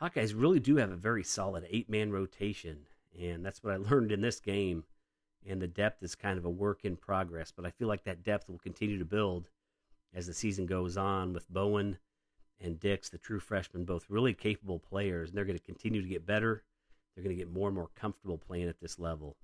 Hawkeyes 0.00 0.32
really 0.34 0.58
do 0.58 0.76
have 0.76 0.90
a 0.90 0.96
very 0.96 1.22
solid 1.22 1.66
eight 1.68 1.90
man 1.90 2.10
rotation. 2.10 2.86
And 3.20 3.44
that's 3.44 3.62
what 3.62 3.74
I 3.74 3.76
learned 3.90 4.10
in 4.10 4.22
this 4.22 4.40
game 4.40 4.84
and 5.46 5.60
the 5.60 5.68
depth 5.68 6.02
is 6.02 6.14
kind 6.14 6.38
of 6.38 6.46
a 6.46 6.50
work 6.50 6.86
in 6.86 6.96
progress. 6.96 7.52
But 7.54 7.66
I 7.66 7.72
feel 7.72 7.88
like 7.88 8.04
that 8.04 8.22
depth 8.22 8.48
will 8.48 8.58
continue 8.58 8.98
to 8.98 9.04
build 9.04 9.50
as 10.14 10.26
the 10.26 10.32
season 10.32 10.64
goes 10.64 10.96
on 10.96 11.34
with 11.34 11.46
Bowen 11.50 11.98
and 12.60 12.78
Dix, 12.78 13.08
the 13.08 13.18
true 13.18 13.40
freshman, 13.40 13.84
both 13.84 14.06
really 14.08 14.34
capable 14.34 14.78
players, 14.78 15.30
and 15.30 15.36
they're 15.36 15.44
going 15.44 15.58
to 15.58 15.64
continue 15.64 16.02
to 16.02 16.08
get 16.08 16.26
better. 16.26 16.62
They're 17.14 17.24
going 17.24 17.36
to 17.36 17.42
get 17.42 17.52
more 17.52 17.68
and 17.68 17.74
more 17.74 17.90
comfortable 17.94 18.38
playing 18.38 18.68
at 18.68 18.80
this 18.80 18.98
level. 18.98 19.36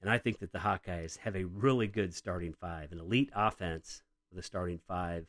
And 0.00 0.10
I 0.10 0.18
think 0.18 0.38
that 0.38 0.52
the 0.52 0.60
Hawkeyes 0.60 1.18
have 1.18 1.34
a 1.34 1.44
really 1.44 1.88
good 1.88 2.14
starting 2.14 2.52
five, 2.52 2.92
an 2.92 3.00
elite 3.00 3.30
offense 3.34 4.02
with 4.30 4.38
a 4.38 4.46
starting 4.46 4.78
five, 4.86 5.26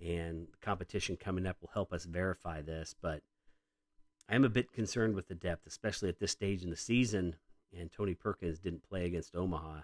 and 0.00 0.46
the 0.50 0.58
competition 0.62 1.16
coming 1.16 1.46
up 1.46 1.58
will 1.60 1.70
help 1.74 1.92
us 1.92 2.04
verify 2.04 2.62
this. 2.62 2.94
But 3.00 3.22
I 4.28 4.34
am 4.34 4.44
a 4.44 4.48
bit 4.48 4.72
concerned 4.72 5.14
with 5.14 5.28
the 5.28 5.34
depth, 5.34 5.66
especially 5.66 6.08
at 6.08 6.18
this 6.18 6.32
stage 6.32 6.62
in 6.62 6.70
the 6.70 6.76
season 6.76 7.36
and 7.76 7.90
Tony 7.92 8.14
Perkins 8.14 8.58
didn't 8.58 8.88
play 8.88 9.04
against 9.04 9.34
Omaha, 9.34 9.80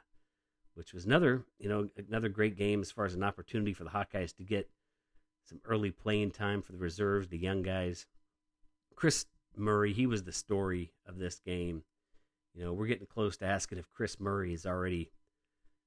which 0.75 0.93
was 0.93 1.05
another, 1.05 1.45
you 1.59 1.69
know, 1.69 1.89
another 2.09 2.29
great 2.29 2.57
game 2.57 2.81
as 2.81 2.91
far 2.91 3.05
as 3.05 3.15
an 3.15 3.23
opportunity 3.23 3.73
for 3.73 3.85
the 3.85 3.91
Hawkeyes 3.91 4.35
to 4.37 4.45
get 4.45 4.71
some 5.45 5.61
early 5.65 5.91
playing 5.91 6.31
time 6.31 6.63
for 6.63 6.73
the 6.73 6.79
reserves, 6.79 7.29
the 7.29 7.39
young 7.39 7.63
guys. 7.63 8.07
Kris 8.95 9.27
Murray, 9.57 9.93
he 9.93 10.07
was 10.07 10.23
the 10.23 10.33
story 10.33 10.93
of 11.07 11.19
this 11.19 11.41
game. 11.41 11.85
You 12.55 12.65
know, 12.65 12.73
we're 12.73 12.87
getting 12.87 13.07
close 13.07 13.37
to 13.39 13.47
asking 13.47 13.79
if 13.79 13.91
Kris 13.91 14.21
Murray 14.21 14.53
is 14.53 14.67
already 14.67 15.11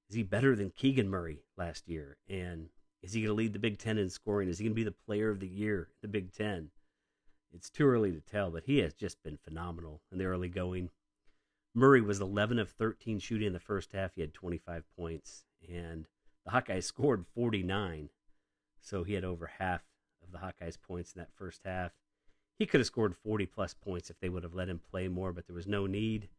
is 0.10 0.16
he 0.16 0.24
better 0.24 0.56
than 0.56 0.72
Keegan 0.72 1.10
Murray 1.10 1.44
last 1.58 1.90
year? 1.90 2.18
And 2.30 2.70
is 3.02 3.14
he 3.14 3.22
going 3.22 3.30
to 3.30 3.34
lead 3.34 3.54
the 3.54 3.60
Big 3.60 3.78
Ten 3.78 3.98
in 3.98 4.10
scoring? 4.10 4.48
Is 4.48 4.58
he 4.58 4.64
going 4.64 4.74
to 4.74 4.80
be 4.80 4.84
the 4.84 4.92
player 4.92 5.30
of 5.30 5.40
the 5.40 5.48
year, 5.48 5.90
the 6.02 6.08
Big 6.08 6.34
Ten? 6.34 6.72
It's 7.54 7.70
too 7.70 7.88
early 7.88 8.12
to 8.12 8.22
tell, 8.22 8.52
but 8.52 8.66
he 8.66 8.80
has 8.80 8.94
just 8.94 9.22
been 9.24 9.38
phenomenal 9.38 10.02
in 10.12 10.18
the 10.18 10.26
early 10.26 10.50
going. 10.50 10.90
Murray 11.74 12.02
was 12.02 12.22
11 12.22 12.60
of 12.60 12.70
13 12.72 13.20
shooting 13.20 13.48
in 13.48 13.54
the 13.54 13.60
first 13.60 13.92
half. 13.92 14.16
He 14.16 14.22
had 14.22 14.34
25 14.34 14.84
points, 14.98 15.44
and 15.68 16.08
the 16.46 16.52
Hawkeyes 16.52 16.84
scored 16.86 17.26
49. 17.36 18.10
So 18.88 19.04
he 19.04 19.16
had 19.16 19.26
over 19.26 19.52
half 19.60 19.82
of 20.24 20.32
the 20.32 20.38
Hawkeyes' 20.38 20.82
points 20.82 21.12
in 21.12 21.20
that 21.20 21.34
first 21.36 21.60
half. 21.66 21.92
He 22.58 22.66
could 22.66 22.80
have 22.80 22.88
scored 22.88 23.18
40 23.18 23.46
plus 23.46 23.74
points 23.74 24.10
if 24.10 24.18
they 24.22 24.30
would 24.30 24.44
have 24.44 24.54
let 24.54 24.70
him 24.70 24.80
play 24.80 25.10
more, 25.10 25.34
but 25.34 25.46
there 25.46 25.56
was 25.56 25.68
no 25.68 25.88
need 25.88 26.30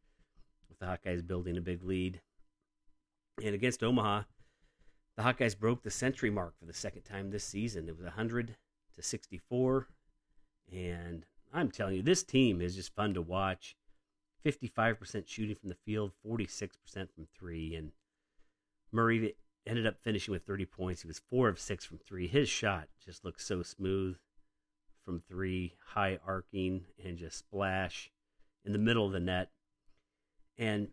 with 0.67 0.79
the 0.79 0.87
Hawkeyes 0.87 1.27
building 1.27 1.59
a 1.59 1.61
big 1.61 1.85
lead. 1.85 2.23
And 3.45 3.55
against 3.55 3.83
Omaha, 3.83 4.23
the 5.17 5.25
Hawkeyes 5.25 5.59
broke 5.59 5.83
the 5.83 5.91
century 5.91 6.31
mark 6.31 6.59
for 6.59 6.65
the 6.65 6.73
second 6.73 7.03
time 7.03 7.31
this 7.31 7.45
season. 7.45 7.87
It 7.87 7.99
was 7.99 8.07
100 8.07 8.57
to 8.95 9.03
64. 9.03 9.89
And 10.73 11.27
I'm 11.53 11.71
telling 11.71 11.97
you, 11.97 12.03
this 12.03 12.23
team 12.23 12.63
is 12.63 12.75
just 12.75 12.95
fun 12.95 13.13
to 13.13 13.21
watch. 13.21 13.77
55% 14.47 15.29
shooting 15.29 15.55
from 15.55 15.69
the 15.69 15.75
field, 15.75 16.13
46% 16.27 16.71
from 17.15 17.27
three. 17.39 17.75
And 17.75 17.93
Murray 18.91 19.35
ended 19.69 19.87
up 19.87 20.03
finishing 20.03 20.33
with 20.33 20.45
30 20.45 20.67
points. 20.67 21.03
He 21.03 21.09
was 21.09 21.21
four 21.31 21.49
of 21.49 21.59
six 21.59 21.85
from 21.85 21.99
three. 21.99 22.27
His 22.27 22.49
shot 22.49 22.89
just 23.05 23.25
looked 23.25 23.41
so 23.41 23.63
smooth 23.63 24.17
from 25.05 25.21
three, 25.29 25.75
high 25.95 26.19
arcing, 26.27 26.85
and 27.05 27.19
just 27.19 27.39
splash 27.39 28.11
in 28.65 28.73
the 28.73 28.79
middle 28.79 29.07
of 29.07 29.13
the 29.13 29.21
net. 29.21 29.51
And, 30.57 30.89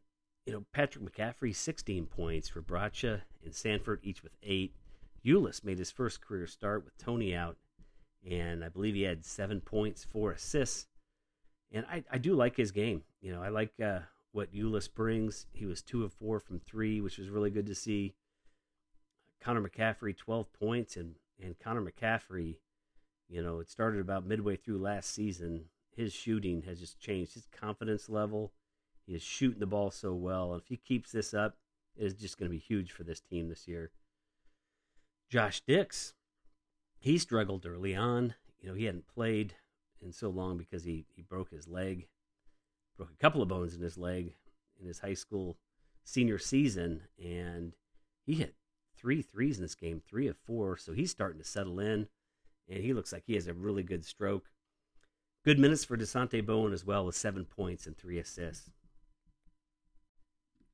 you 0.45 0.53
know, 0.53 0.65
Patrick 0.73 1.03
McCaffery, 1.03 1.55
16 1.55 2.05
points. 2.05 2.51
Rebraca 2.51 3.21
and 3.43 3.53
Sandfort, 3.53 3.99
each 4.03 4.21
with 4.21 4.33
eight. 4.43 4.75
Ulis 5.25 5.63
made 5.63 5.79
his 5.79 5.91
first 5.91 6.21
career 6.21 6.45
start 6.45 6.85
with 6.85 6.97
Tony 6.97 7.35
out, 7.35 7.57
and 8.29 8.63
I 8.63 8.69
believe 8.69 8.93
he 8.93 9.01
had 9.01 9.25
seven 9.25 9.59
points, 9.59 10.03
four 10.03 10.31
assists 10.31 10.87
and 11.71 11.85
I, 11.91 12.03
I 12.11 12.17
do 12.17 12.35
like 12.35 12.55
his 12.55 12.71
game. 12.71 13.03
You 13.21 13.33
know, 13.33 13.41
I 13.41 13.49
like 13.49 13.73
uh, 13.83 13.99
what 14.31 14.53
Ulis 14.53 14.91
brings. 14.91 15.45
He 15.51 15.65
was 15.65 15.81
two 15.81 16.03
of 16.03 16.13
four 16.13 16.39
from 16.39 16.59
three, 16.59 17.01
which 17.01 17.17
was 17.17 17.29
really 17.29 17.49
good 17.49 17.67
to 17.67 17.75
see. 17.75 18.15
Connor 19.41 19.61
McCaffery 19.61 20.17
12 20.17 20.51
points, 20.53 20.97
and, 20.97 21.15
and 21.41 21.57
Connor 21.59 21.81
McCaffery, 21.81 22.57
you 23.29 23.41
know, 23.41 23.59
it 23.59 23.69
started 23.69 24.01
about 24.01 24.25
midway 24.25 24.55
through 24.55 24.79
last 24.79 25.13
season. 25.13 25.65
His 25.95 26.13
shooting 26.13 26.63
has 26.63 26.79
just 26.79 26.99
changed. 26.99 27.33
His 27.33 27.47
confidence 27.51 28.09
level, 28.09 28.53
he 29.05 29.13
is 29.13 29.21
shooting 29.21 29.59
the 29.59 29.65
ball 29.65 29.91
so 29.91 30.13
well. 30.13 30.53
And 30.53 30.61
if 30.61 30.67
he 30.67 30.77
keeps 30.77 31.11
this 31.11 31.33
up, 31.33 31.57
it 31.95 32.05
is 32.05 32.13
just 32.13 32.37
going 32.37 32.49
to 32.49 32.55
be 32.55 32.59
huge 32.59 32.91
for 32.91 33.03
this 33.03 33.21
team 33.21 33.47
this 33.49 33.67
year. 33.67 33.91
Josh 35.29 35.61
Dix, 35.61 36.13
he 36.99 37.17
struggled 37.17 37.65
early 37.65 37.95
on. 37.95 38.35
You 38.59 38.69
know, 38.69 38.75
he 38.75 38.85
hadn't 38.85 39.07
played 39.07 39.55
in 40.01 40.11
so 40.11 40.29
long 40.29 40.57
because 40.57 40.83
he, 40.83 41.05
he 41.15 41.21
broke 41.21 41.51
his 41.51 41.67
leg, 41.67 42.07
broke 42.97 43.11
a 43.11 43.21
couple 43.21 43.41
of 43.41 43.47
bones 43.47 43.75
in 43.75 43.81
his 43.81 43.97
leg 43.97 44.35
in 44.79 44.87
his 44.87 44.99
high 44.99 45.13
school 45.13 45.57
senior 46.03 46.37
season, 46.37 47.01
and 47.23 47.73
he 48.25 48.35
hit 48.35 48.55
three 48.97 49.21
threes 49.21 49.57
in 49.57 49.63
this 49.63 49.75
game, 49.75 50.01
three 50.07 50.27
of 50.27 50.37
four. 50.37 50.77
So 50.77 50.93
he's 50.93 51.11
starting 51.11 51.39
to 51.39 51.47
settle 51.47 51.79
in, 51.79 52.07
and 52.69 52.83
he 52.83 52.93
looks 52.93 53.13
like 53.13 53.23
he 53.25 53.35
has 53.35 53.47
a 53.47 53.53
really 53.53 53.83
good 53.83 54.05
stroke. 54.05 54.45
Good 55.43 55.59
minutes 55.59 55.85
for 55.85 55.97
Dasonte 55.97 56.45
Bowen 56.45 56.73
as 56.73 56.85
well, 56.85 57.05
with 57.05 57.15
seven 57.15 57.45
points 57.45 57.85
and 57.85 57.95
three 57.97 58.17
assists. 58.17 58.71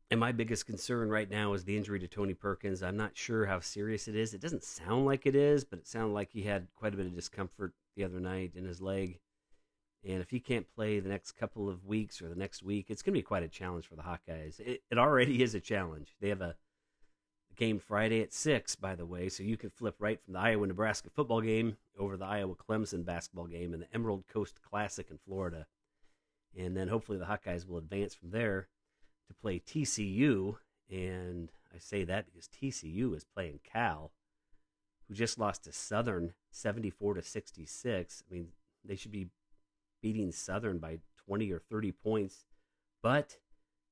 And 0.10 0.20
my 0.20 0.34
biggest 0.34 0.66
concern 0.66 1.10
right 1.10 1.30
now 1.30 1.54
is 1.54 1.64
the 1.64 1.78
injury 1.78 2.00
to 2.00 2.08
Tony 2.08 2.34
Perkins. 2.34 2.84
I'm 2.84 2.98
not 2.98 3.18
sure 3.18 3.46
how 3.46 3.62
serious 3.62 4.10
it 4.10 4.16
is. 4.16 4.34
It 4.34 4.42
doesn't 4.42 4.66
sound 4.66 5.06
like 5.06 5.26
it 5.26 5.36
is, 5.38 5.64
but 5.64 5.80
it 5.80 5.88
sounded 5.88 6.14
like 6.14 6.32
he 6.32 6.42
had 6.42 6.68
quite 6.76 6.94
a 6.94 6.98
bit 6.98 7.06
of 7.06 7.16
discomfort 7.16 7.74
the 7.96 8.04
other 8.04 8.20
night 8.20 8.52
in 8.56 8.66
his 8.66 8.82
leg. 8.82 9.20
And 10.04 10.22
if 10.22 10.30
he 10.30 10.40
can't 10.40 10.70
play 10.76 11.00
the 11.00 11.10
next 11.10 11.34
couple 11.34 11.70
of 11.70 11.86
weeks 11.86 12.22
or 12.22 12.28
the 12.28 12.36
next 12.36 12.62
week, 12.62 12.88
it's 12.90 13.02
going 13.02 13.14
to 13.14 13.20
be 13.20 13.24
quite 13.24 13.44
a 13.44 13.48
challenge 13.48 13.88
for 13.88 13.96
the 13.96 14.02
Hawkeyes. 14.02 14.60
It, 14.60 14.82
it 14.90 14.98
already 14.98 15.44
is 15.44 15.56
a 15.56 15.60
challenge. 15.60 16.16
They 16.20 16.30
have 16.30 16.42
a 16.42 16.56
game 17.62 17.78
Friday 17.78 18.24
at 18.24 18.34
6, 18.34 18.76
by 18.78 18.96
the 18.96 19.06
way, 19.06 19.30
so 19.30 19.44
you 19.44 19.56
can 19.56 19.70
flip 19.70 19.94
right 20.00 20.20
from 20.20 20.34
the 20.34 20.40
Iowa 20.40 20.66
Nebraska 20.66 21.12
football 21.12 21.42
game 21.42 21.78
over 21.96 22.18
the 22.18 22.26
Iowa 22.26 22.56
Clemson 22.56 23.06
basketball 23.06 23.46
game 23.46 23.72
and 23.72 23.84
the 23.84 23.94
Emerald 23.94 24.24
Coast 24.28 24.64
Classic 24.64 25.06
in 25.12 25.20
Florida. 25.20 25.68
And 26.58 26.76
then 26.76 26.88
hopefully 26.88 27.20
the 27.20 27.26
Hawkeyes 27.26 27.68
will 27.68 27.78
advance 27.78 28.16
from 28.16 28.32
there 28.32 28.68
to 29.28 29.36
play 29.36 29.60
TCU. 29.60 30.56
And 30.90 31.52
I 31.72 31.78
say 31.78 32.04
that 32.04 32.26
because 32.26 32.50
TCU 32.50 33.16
is 33.16 33.26
playing 33.26 33.60
Cal 33.64 34.12
who 35.08 35.14
just 35.14 35.38
lost 35.38 35.66
to 35.66 35.72
Southern 35.72 36.34
74 36.50 37.14
to 37.14 37.22
66. 37.22 38.24
I 38.28 38.34
mean, 38.34 38.48
they 38.84 38.96
should 38.96 39.12
be 39.12 39.28
beating 40.02 40.32
Southern 40.32 40.80
by 40.80 40.98
20 41.28 41.52
or 41.52 41.60
30 41.60 41.92
points, 41.92 42.44
but 43.04 43.38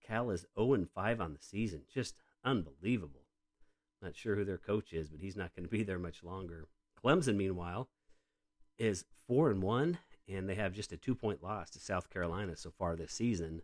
Cal 0.03 0.31
is 0.31 0.47
0 0.57 0.73
and 0.73 0.89
5 0.89 1.21
on 1.21 1.33
the 1.33 1.39
season. 1.39 1.83
Just 1.93 2.19
unbelievable. 2.43 3.28
Not 4.01 4.15
sure 4.15 4.35
who 4.35 4.45
their 4.45 4.57
coach 4.57 4.93
is, 4.93 5.09
but 5.09 5.19
he's 5.19 5.35
not 5.35 5.55
going 5.55 5.65
to 5.65 5.69
be 5.69 5.83
there 5.83 5.99
much 5.99 6.23
longer. 6.23 6.67
Clemson, 7.03 7.35
meanwhile, 7.35 7.89
is 8.77 9.05
4 9.27 9.51
and 9.51 9.61
1, 9.61 9.97
and 10.27 10.47
they 10.47 10.55
have 10.55 10.73
just 10.73 10.93
a 10.93 10.97
two 10.97 11.15
point 11.15 11.43
loss 11.43 11.69
to 11.71 11.79
South 11.79 12.09
Carolina 12.09 12.55
so 12.55 12.71
far 12.77 12.95
this 12.95 13.11
season. 13.11 13.61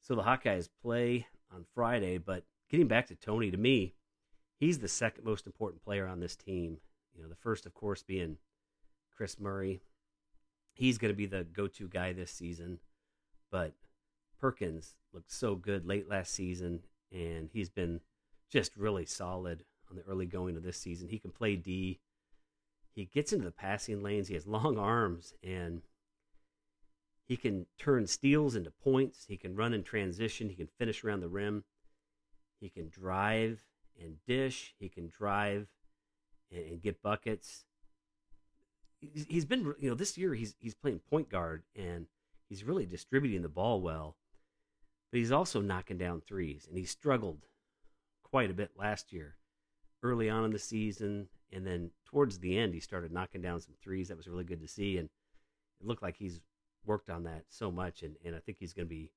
So 0.00 0.14
the 0.14 0.22
Hawkeyes 0.22 0.68
play 0.82 1.26
on 1.54 1.64
Friday, 1.74 2.18
but 2.18 2.44
getting 2.68 2.88
back 2.88 3.06
to 3.08 3.14
Tony, 3.14 3.50
to 3.50 3.56
me, 3.56 3.94
he's 4.58 4.80
the 4.80 4.88
second 4.88 5.24
most 5.24 5.46
important 5.46 5.84
player 5.84 6.06
on 6.06 6.20
this 6.20 6.34
team. 6.34 6.78
You 7.14 7.22
know, 7.22 7.28
the 7.28 7.36
first, 7.36 7.66
of 7.66 7.74
course, 7.74 8.02
being 8.02 8.38
Kris 9.16 9.38
Murray. 9.38 9.80
He's 10.74 10.98
going 10.98 11.12
to 11.12 11.16
be 11.16 11.26
the 11.26 11.44
go-to 11.44 11.86
guy 11.86 12.12
this 12.12 12.30
season, 12.30 12.78
but 13.50 13.74
Perkins 14.40 14.94
looked 15.12 15.30
so 15.30 15.54
good 15.54 15.86
late 15.86 16.08
last 16.08 16.32
season, 16.32 16.80
and 17.12 17.50
he's 17.52 17.68
been 17.68 18.00
just 18.52 18.76
really 18.76 19.06
solid 19.06 19.64
on 19.90 19.96
the 19.96 20.02
early 20.02 20.26
going 20.26 20.56
of 20.56 20.62
this 20.62 20.76
season. 20.76 21.08
He 21.08 21.18
can 21.18 21.30
play 21.30 21.56
D. 21.56 22.00
he 22.94 23.06
gets 23.06 23.32
into 23.32 23.46
the 23.46 23.50
passing 23.50 24.02
lanes. 24.02 24.28
He 24.28 24.34
has 24.34 24.46
long 24.46 24.76
arms 24.78 25.32
and 25.42 25.82
he 27.24 27.36
can 27.36 27.66
turn 27.78 28.06
steals 28.06 28.54
into 28.54 28.70
points. 28.70 29.24
He 29.26 29.38
can 29.38 29.56
run 29.56 29.72
in 29.72 29.82
transition. 29.82 30.50
He 30.50 30.54
can 30.54 30.68
finish 30.78 31.02
around 31.02 31.20
the 31.20 31.28
rim. 31.28 31.64
He 32.60 32.68
can 32.68 32.90
drive 32.90 33.62
and 33.98 34.16
dish. 34.26 34.74
He 34.78 34.90
can 34.90 35.08
drive 35.08 35.68
and, 36.50 36.64
and 36.66 36.82
get 36.82 37.02
buckets. 37.02 37.64
He's, 39.00 39.46
been, 39.46 39.74
you 39.80 39.88
know, 39.88 39.96
this 39.96 40.16
year 40.16 40.32
he's 40.34 40.54
he's 40.60 40.74
playing 40.74 41.00
point 41.00 41.28
guard 41.28 41.64
and 41.74 42.06
he's 42.48 42.62
really 42.62 42.86
distributing 42.86 43.42
the 43.42 43.48
ball 43.48 43.80
well. 43.80 44.16
But 45.10 45.18
he's 45.18 45.32
also 45.32 45.60
knocking 45.60 45.98
down 45.98 46.22
threes, 46.22 46.66
and 46.68 46.78
he 46.78 46.84
struggled 46.84 47.46
quite 48.32 48.50
a 48.50 48.54
bit 48.54 48.70
last 48.76 49.12
year, 49.12 49.36
early 50.02 50.30
on 50.30 50.44
in 50.44 50.50
the 50.50 50.58
season, 50.58 51.28
and 51.52 51.66
then 51.66 51.90
towards 52.06 52.38
the 52.38 52.58
end 52.58 52.72
he 52.72 52.80
started 52.80 53.12
knocking 53.12 53.42
down 53.42 53.60
some 53.60 53.74
threes. 53.82 54.08
That 54.08 54.16
was 54.16 54.26
really 54.26 54.42
good 54.42 54.62
to 54.62 54.66
see, 54.66 54.96
and 54.96 55.10
it 55.80 55.86
looked 55.86 56.02
like 56.02 56.16
he's 56.16 56.40
worked 56.86 57.10
on 57.10 57.24
that 57.24 57.44
so 57.50 57.70
much, 57.70 58.02
and, 58.02 58.16
and 58.24 58.34
I 58.34 58.38
think 58.40 58.56
he's 58.58 58.72
going 58.72 58.88
to 58.88 58.94
be 58.94 59.12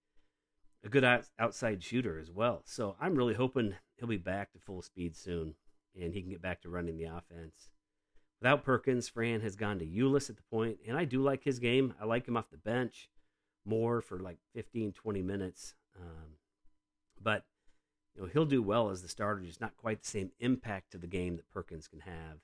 a 0.84 0.89
good 0.89 1.05
outside 1.39 1.81
shooter 1.81 2.19
as 2.19 2.29
well. 2.29 2.62
So 2.65 2.98
I'm 3.00 3.15
really 3.15 3.34
hoping 3.34 3.74
he'll 3.98 4.10
be 4.10 4.17
back 4.17 4.51
to 4.51 4.60
full 4.60 4.81
speed 4.81 5.15
soon, 5.15 5.55
and 6.00 6.13
he 6.13 6.22
can 6.22 6.29
get 6.29 6.41
back 6.41 6.62
to 6.62 6.69
running 6.69 6.98
the 6.98 7.05
offense. 7.05 7.69
Without 8.41 8.65
Perkins, 8.65 9.07
Fran 9.07 9.39
has 9.41 9.55
gone 9.55 9.79
to 9.79 9.86
Ulis 9.86 10.29
at 10.29 10.36
the 10.36 10.43
point, 10.51 10.79
and 10.86 10.98
I 10.98 11.05
do 11.05 11.24
like 11.24 11.45
his 11.45 11.60
game. 11.60 11.93
I 12.01 12.05
like 12.05 12.27
him 12.27 12.36
off 12.36 12.51
the 12.51 12.57
bench 12.57 13.10
more 13.63 14.01
for 14.01 14.19
like 14.19 14.38
15, 14.53 14.91
20 14.91 15.22
minutes. 15.22 15.74
Um, 15.98 16.36
but 17.19 17.45
you 18.15 18.22
know 18.22 18.29
he'll 18.31 18.45
do 18.45 18.62
well 18.62 18.89
as 18.89 19.01
the 19.01 19.07
starter, 19.07 19.41
just 19.41 19.62
not 19.62 19.77
quite 19.77 20.01
the 20.01 20.10
same 20.10 20.31
impact 20.39 20.91
to 20.91 20.98
the 20.98 21.07
game 21.07 21.36
that 21.36 21.51
Perkins 21.51 21.88
can 21.88 22.01
have. 22.01 22.39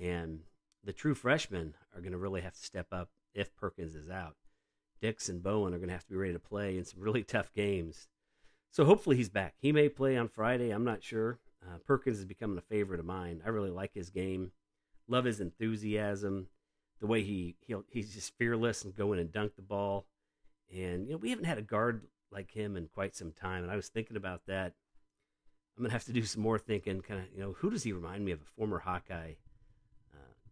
And 0.00 0.40
the 0.82 0.92
true 0.92 1.14
freshmen 1.14 1.74
are 1.94 2.00
going 2.00 2.12
to 2.12 2.18
really 2.18 2.42
have 2.42 2.54
to 2.54 2.64
step 2.64 2.88
up 2.92 3.10
if 3.34 3.54
Perkins 3.56 3.94
is 3.94 4.08
out. 4.08 4.36
Dix 5.00 5.28
and 5.28 5.42
Bowen 5.42 5.74
are 5.74 5.78
going 5.78 5.88
to 5.88 5.94
have 5.94 6.04
to 6.04 6.10
be 6.10 6.16
ready 6.16 6.32
to 6.32 6.38
play 6.38 6.78
in 6.78 6.84
some 6.84 7.00
really 7.00 7.22
tough 7.24 7.52
games. 7.52 8.08
So 8.70 8.84
hopefully 8.84 9.16
he's 9.16 9.28
back. 9.28 9.54
He 9.58 9.72
may 9.72 9.88
play 9.88 10.16
on 10.16 10.28
Friday. 10.28 10.70
I'm 10.70 10.84
not 10.84 11.02
sure. 11.02 11.38
Uh, 11.62 11.78
Perkins 11.86 12.18
is 12.18 12.24
becoming 12.24 12.58
a 12.58 12.62
favorite 12.62 13.00
of 13.00 13.06
mine. 13.06 13.40
I 13.44 13.50
really 13.50 13.70
like 13.70 13.94
his 13.94 14.10
game. 14.10 14.52
Love 15.06 15.24
his 15.24 15.40
enthusiasm, 15.40 16.48
the 17.00 17.06
way 17.06 17.22
he 17.22 17.56
he 17.60 17.74
he's 17.88 18.14
just 18.14 18.36
fearless 18.36 18.84
and 18.84 18.96
go 18.96 19.12
in 19.12 19.18
and 19.18 19.30
dunk 19.30 19.54
the 19.56 19.62
ball. 19.62 20.06
And 20.72 21.06
you 21.06 21.12
know 21.12 21.18
we 21.18 21.30
haven't 21.30 21.44
had 21.44 21.58
a 21.58 21.62
guard 21.62 22.06
like 22.30 22.50
him 22.50 22.76
in 22.76 22.88
quite 22.88 23.14
some 23.14 23.32
time, 23.32 23.62
and 23.62 23.70
I 23.70 23.76
was 23.76 23.88
thinking 23.88 24.16
about 24.16 24.42
that. 24.46 24.72
I'm 25.76 25.84
gonna 25.84 25.92
have 25.92 26.04
to 26.04 26.12
do 26.12 26.24
some 26.24 26.42
more 26.42 26.58
thinking. 26.58 27.00
Kind 27.00 27.20
of 27.20 27.26
you 27.34 27.40
know 27.40 27.52
who 27.58 27.70
does 27.70 27.82
he 27.82 27.92
remind 27.92 28.24
me 28.24 28.32
of? 28.32 28.40
A 28.40 28.44
former 28.56 28.78
Hawkeye 28.78 29.34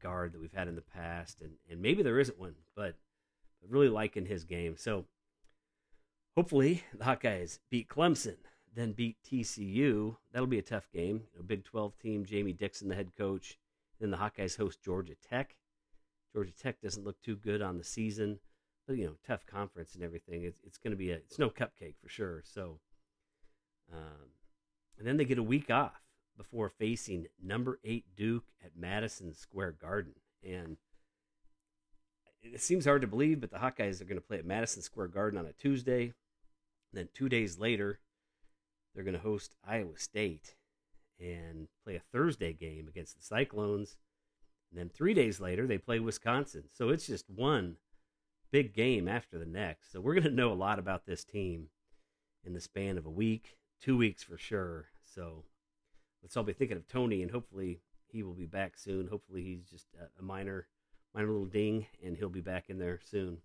guard 0.03 0.33
that 0.33 0.41
we've 0.41 0.53
had 0.53 0.69
in 0.69 0.75
the 0.75 0.83
past, 0.83 1.41
and 1.41 1.53
and 1.71 1.81
maybe 1.81 2.03
there 2.03 2.19
isn't 2.19 2.39
one, 2.39 2.57
but 2.77 2.97
really 3.67 3.89
liking 3.89 4.27
his 4.27 4.45
game. 4.45 4.77
So 4.77 5.07
hopefully 6.37 6.85
the 6.93 7.05
Hawkeyes 7.05 7.61
beat 7.71 7.89
Clemson, 7.89 8.37
then 8.75 8.93
beat 8.93 9.17
TCU. 9.23 10.17
That'll 10.33 10.47
be 10.49 10.59
a 10.59 10.63
tough 10.63 10.91
game. 10.93 11.23
A 11.39 11.43
Big 11.43 11.65
12 11.65 11.97
team, 11.99 12.25
Jamie 12.25 12.53
Dixon, 12.53 12.89
the 12.89 12.97
head 12.97 13.13
coach. 13.17 13.59
Then 14.01 14.11
the 14.11 14.17
Hawkeyes 14.17 14.57
host 14.57 14.83
Georgia 14.83 15.15
Tech. 15.15 15.55
Georgia 16.35 16.53
Tech 16.53 16.81
doesn't 16.81 17.05
look 17.05 17.21
too 17.23 17.37
good 17.37 17.63
on 17.63 17.79
the 17.79 17.85
season, 17.85 18.41
but 18.87 18.97
you 18.97 19.05
know, 19.05 19.17
tough 19.25 19.47
conference 19.47 19.95
and 19.95 20.03
everything. 20.03 20.43
It's, 20.43 20.61
it's 20.65 20.79
going 20.79 20.91
to 20.93 20.97
be 20.97 21.13
a 21.13 21.17
it's 21.17 21.39
no 21.39 21.51
cupcake 21.51 21.95
for 22.03 22.09
sure. 22.09 22.43
So, 22.45 22.81
um, 23.93 24.31
and 24.99 25.07
then 25.07 25.17
they 25.17 25.25
get 25.25 25.39
a 25.39 25.43
week 25.43 25.71
off 25.71 26.03
before 26.37 26.69
facing 26.69 27.27
number 27.43 27.79
eight 27.85 28.05
Duke 28.17 28.47
at 28.65 28.77
Madison 28.77 29.35
Square 29.35 29.77
Garden. 29.81 30.15
And 30.43 30.77
it 32.43 32.61
seems 32.61 32.85
hard 32.85 33.03
to 33.03 33.07
believe, 33.07 33.41
but 33.41 33.51
the 33.51 33.59
Hawkeyes 33.59 34.01
are 34.01 34.07
going 34.07 34.17
to 34.17 34.27
play 34.27 34.39
at 34.39 34.47
Madison 34.47 34.83
Square 34.83 35.09
Garden 35.09 35.39
on 35.39 35.47
a 35.47 35.53
Tuesday. 35.53 36.03
And 36.03 36.13
then 36.95 37.09
two 37.15 37.29
days 37.29 37.59
later, 37.59 38.01
they're 38.95 39.05
going 39.05 39.17
to 39.17 39.21
host 39.21 39.55
Iowa 39.67 39.97
State 39.99 40.57
and 41.21 41.69
play 41.85 41.97
a 41.97 42.03
Thursday 42.13 42.53
game 42.53 42.89
against 42.89 43.17
the 43.17 43.23
Cyclones. 43.23 43.97
And 44.71 44.81
then 44.81 44.89
three 44.89 45.15
days 45.15 45.41
later, 45.41 45.67
they 45.67 45.79
play 45.79 46.01
Wisconsin. 46.01 46.65
So 46.73 46.89
it's 46.89 47.07
just 47.07 47.31
one 47.31 47.77
big 48.51 48.75
game 48.75 49.09
after 49.09 49.39
the 49.39 49.47
next. 49.47 49.93
So 49.93 50.01
we're 50.01 50.15
going 50.15 50.25
to 50.25 50.31
know 50.31 50.53
a 50.53 50.55
lot 50.55 50.79
about 50.79 51.07
this 51.07 51.25
team 51.25 51.69
in 52.45 52.55
the 52.55 52.61
span 52.61 52.99
of 52.99 53.07
a 53.07 53.11
week, 53.11 53.57
two 53.83 53.97
weeks 53.97 54.23
for 54.23 54.39
sure. 54.39 54.87
So 55.15 55.45
let's 56.23 56.37
all 56.37 56.45
be 56.45 56.53
thinking 56.53 56.77
of 56.77 56.89
Tony, 56.89 57.23
and 57.23 57.31
hopefully 57.31 57.81
he 58.07 58.23
will 58.23 58.35
be 58.35 58.47
back 58.47 58.79
soon. 58.79 59.09
Hopefully 59.09 59.43
he's 59.43 59.69
just 59.69 59.87
a, 60.19 60.23
minor, 60.23 60.67
minor 61.15 61.29
little 61.29 61.47
ding, 61.47 61.87
and 62.05 62.17
he'll 62.17 62.29
be 62.29 62.41
back 62.41 62.71
in 62.71 62.79
there 62.79 63.01
soon. 63.05 63.39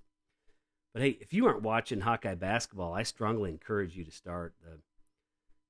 But 0.94 1.02
hey, 1.02 1.18
if 1.20 1.34
you 1.34 1.48
aren't 1.48 1.64
watching 1.64 2.02
Hawkeye 2.02 2.36
basketball, 2.36 2.94
I 2.94 3.04
strongly 3.04 3.50
encourage 3.50 3.96
you 3.96 4.04
to 4.06 4.12
start. 4.12 4.54
The, 4.64 4.80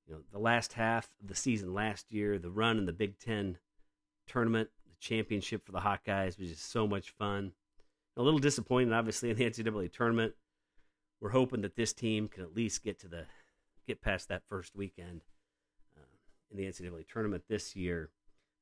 you 0.07 0.13
know, 0.13 0.21
the 0.31 0.39
last 0.39 0.73
half 0.73 1.09
of 1.21 1.27
the 1.27 1.35
season 1.35 1.73
last 1.73 2.11
year, 2.11 2.37
the 2.37 2.51
run 2.51 2.77
in 2.77 2.85
the 2.85 2.93
Big 2.93 3.19
Ten 3.19 3.57
tournament, 4.27 4.69
the 4.85 4.95
championship 4.99 5.65
for 5.65 5.71
the 5.71 5.79
Hawkeyes 5.79 6.39
was 6.39 6.49
just 6.49 6.69
so 6.69 6.87
much 6.87 7.11
fun. 7.11 7.53
A 8.15 8.21
little 8.21 8.39
disappointed, 8.39 8.93
obviously, 8.93 9.29
in 9.29 9.37
the 9.37 9.45
NCAA 9.45 9.91
tournament. 9.91 10.33
We're 11.19 11.29
hoping 11.29 11.61
that 11.61 11.75
this 11.75 11.93
team 11.93 12.27
can 12.27 12.43
at 12.43 12.55
least 12.55 12.83
get 12.83 12.99
to 12.99 13.07
the 13.07 13.25
get 13.87 14.01
past 14.01 14.29
that 14.29 14.43
first 14.47 14.75
weekend 14.75 15.21
uh, 15.97 16.01
in 16.51 16.57
the 16.57 16.65
NCAA 16.65 17.07
tournament 17.07 17.43
this 17.47 17.75
year. 17.75 18.09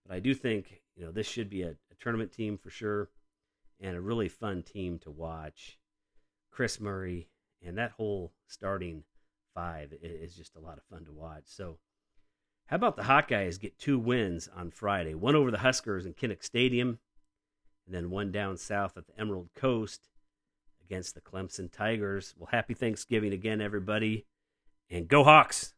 But 0.05 0.15
I 0.15 0.19
do 0.19 0.33
think 0.33 0.81
you 0.95 1.05
know 1.05 1.11
this 1.11 1.27
should 1.27 1.49
be 1.49 1.63
a, 1.63 1.71
a 1.71 1.95
tournament 1.99 2.31
team 2.31 2.57
for 2.57 2.69
sure, 2.69 3.09
and 3.79 3.95
a 3.95 4.01
really 4.01 4.29
fun 4.29 4.63
team 4.63 4.99
to 4.99 5.11
watch. 5.11 5.77
Kris 6.51 6.79
Murray 6.79 7.27
and 7.65 7.77
that 7.77 7.91
whole 7.91 8.31
starting 8.47 9.03
five 9.53 9.93
is 10.01 10.35
just 10.35 10.55
a 10.55 10.59
lot 10.59 10.77
of 10.77 10.83
fun 10.85 11.05
to 11.05 11.11
watch. 11.11 11.43
So, 11.45 11.79
how 12.67 12.75
about 12.75 12.95
the 12.95 13.03
Hawkeyes 13.03 13.59
get 13.59 13.77
two 13.77 13.99
wins 13.99 14.49
on 14.55 14.71
Friday? 14.71 15.13
One 15.13 15.35
over 15.35 15.51
the 15.51 15.59
Huskers 15.59 16.05
in 16.05 16.13
Kinnick 16.13 16.43
Stadium, 16.43 16.99
and 17.85 17.95
then 17.95 18.09
one 18.09 18.31
down 18.31 18.57
south 18.57 18.97
at 18.97 19.07
the 19.07 19.19
Emerald 19.19 19.49
Coast 19.55 20.09
against 20.83 21.15
the 21.15 21.21
Clemson 21.21 21.71
Tigers. 21.71 22.33
Well, 22.37 22.49
happy 22.51 22.73
Thanksgiving 22.73 23.33
again, 23.33 23.61
everybody, 23.61 24.25
and 24.89 25.07
go 25.07 25.23
Hawks! 25.23 25.73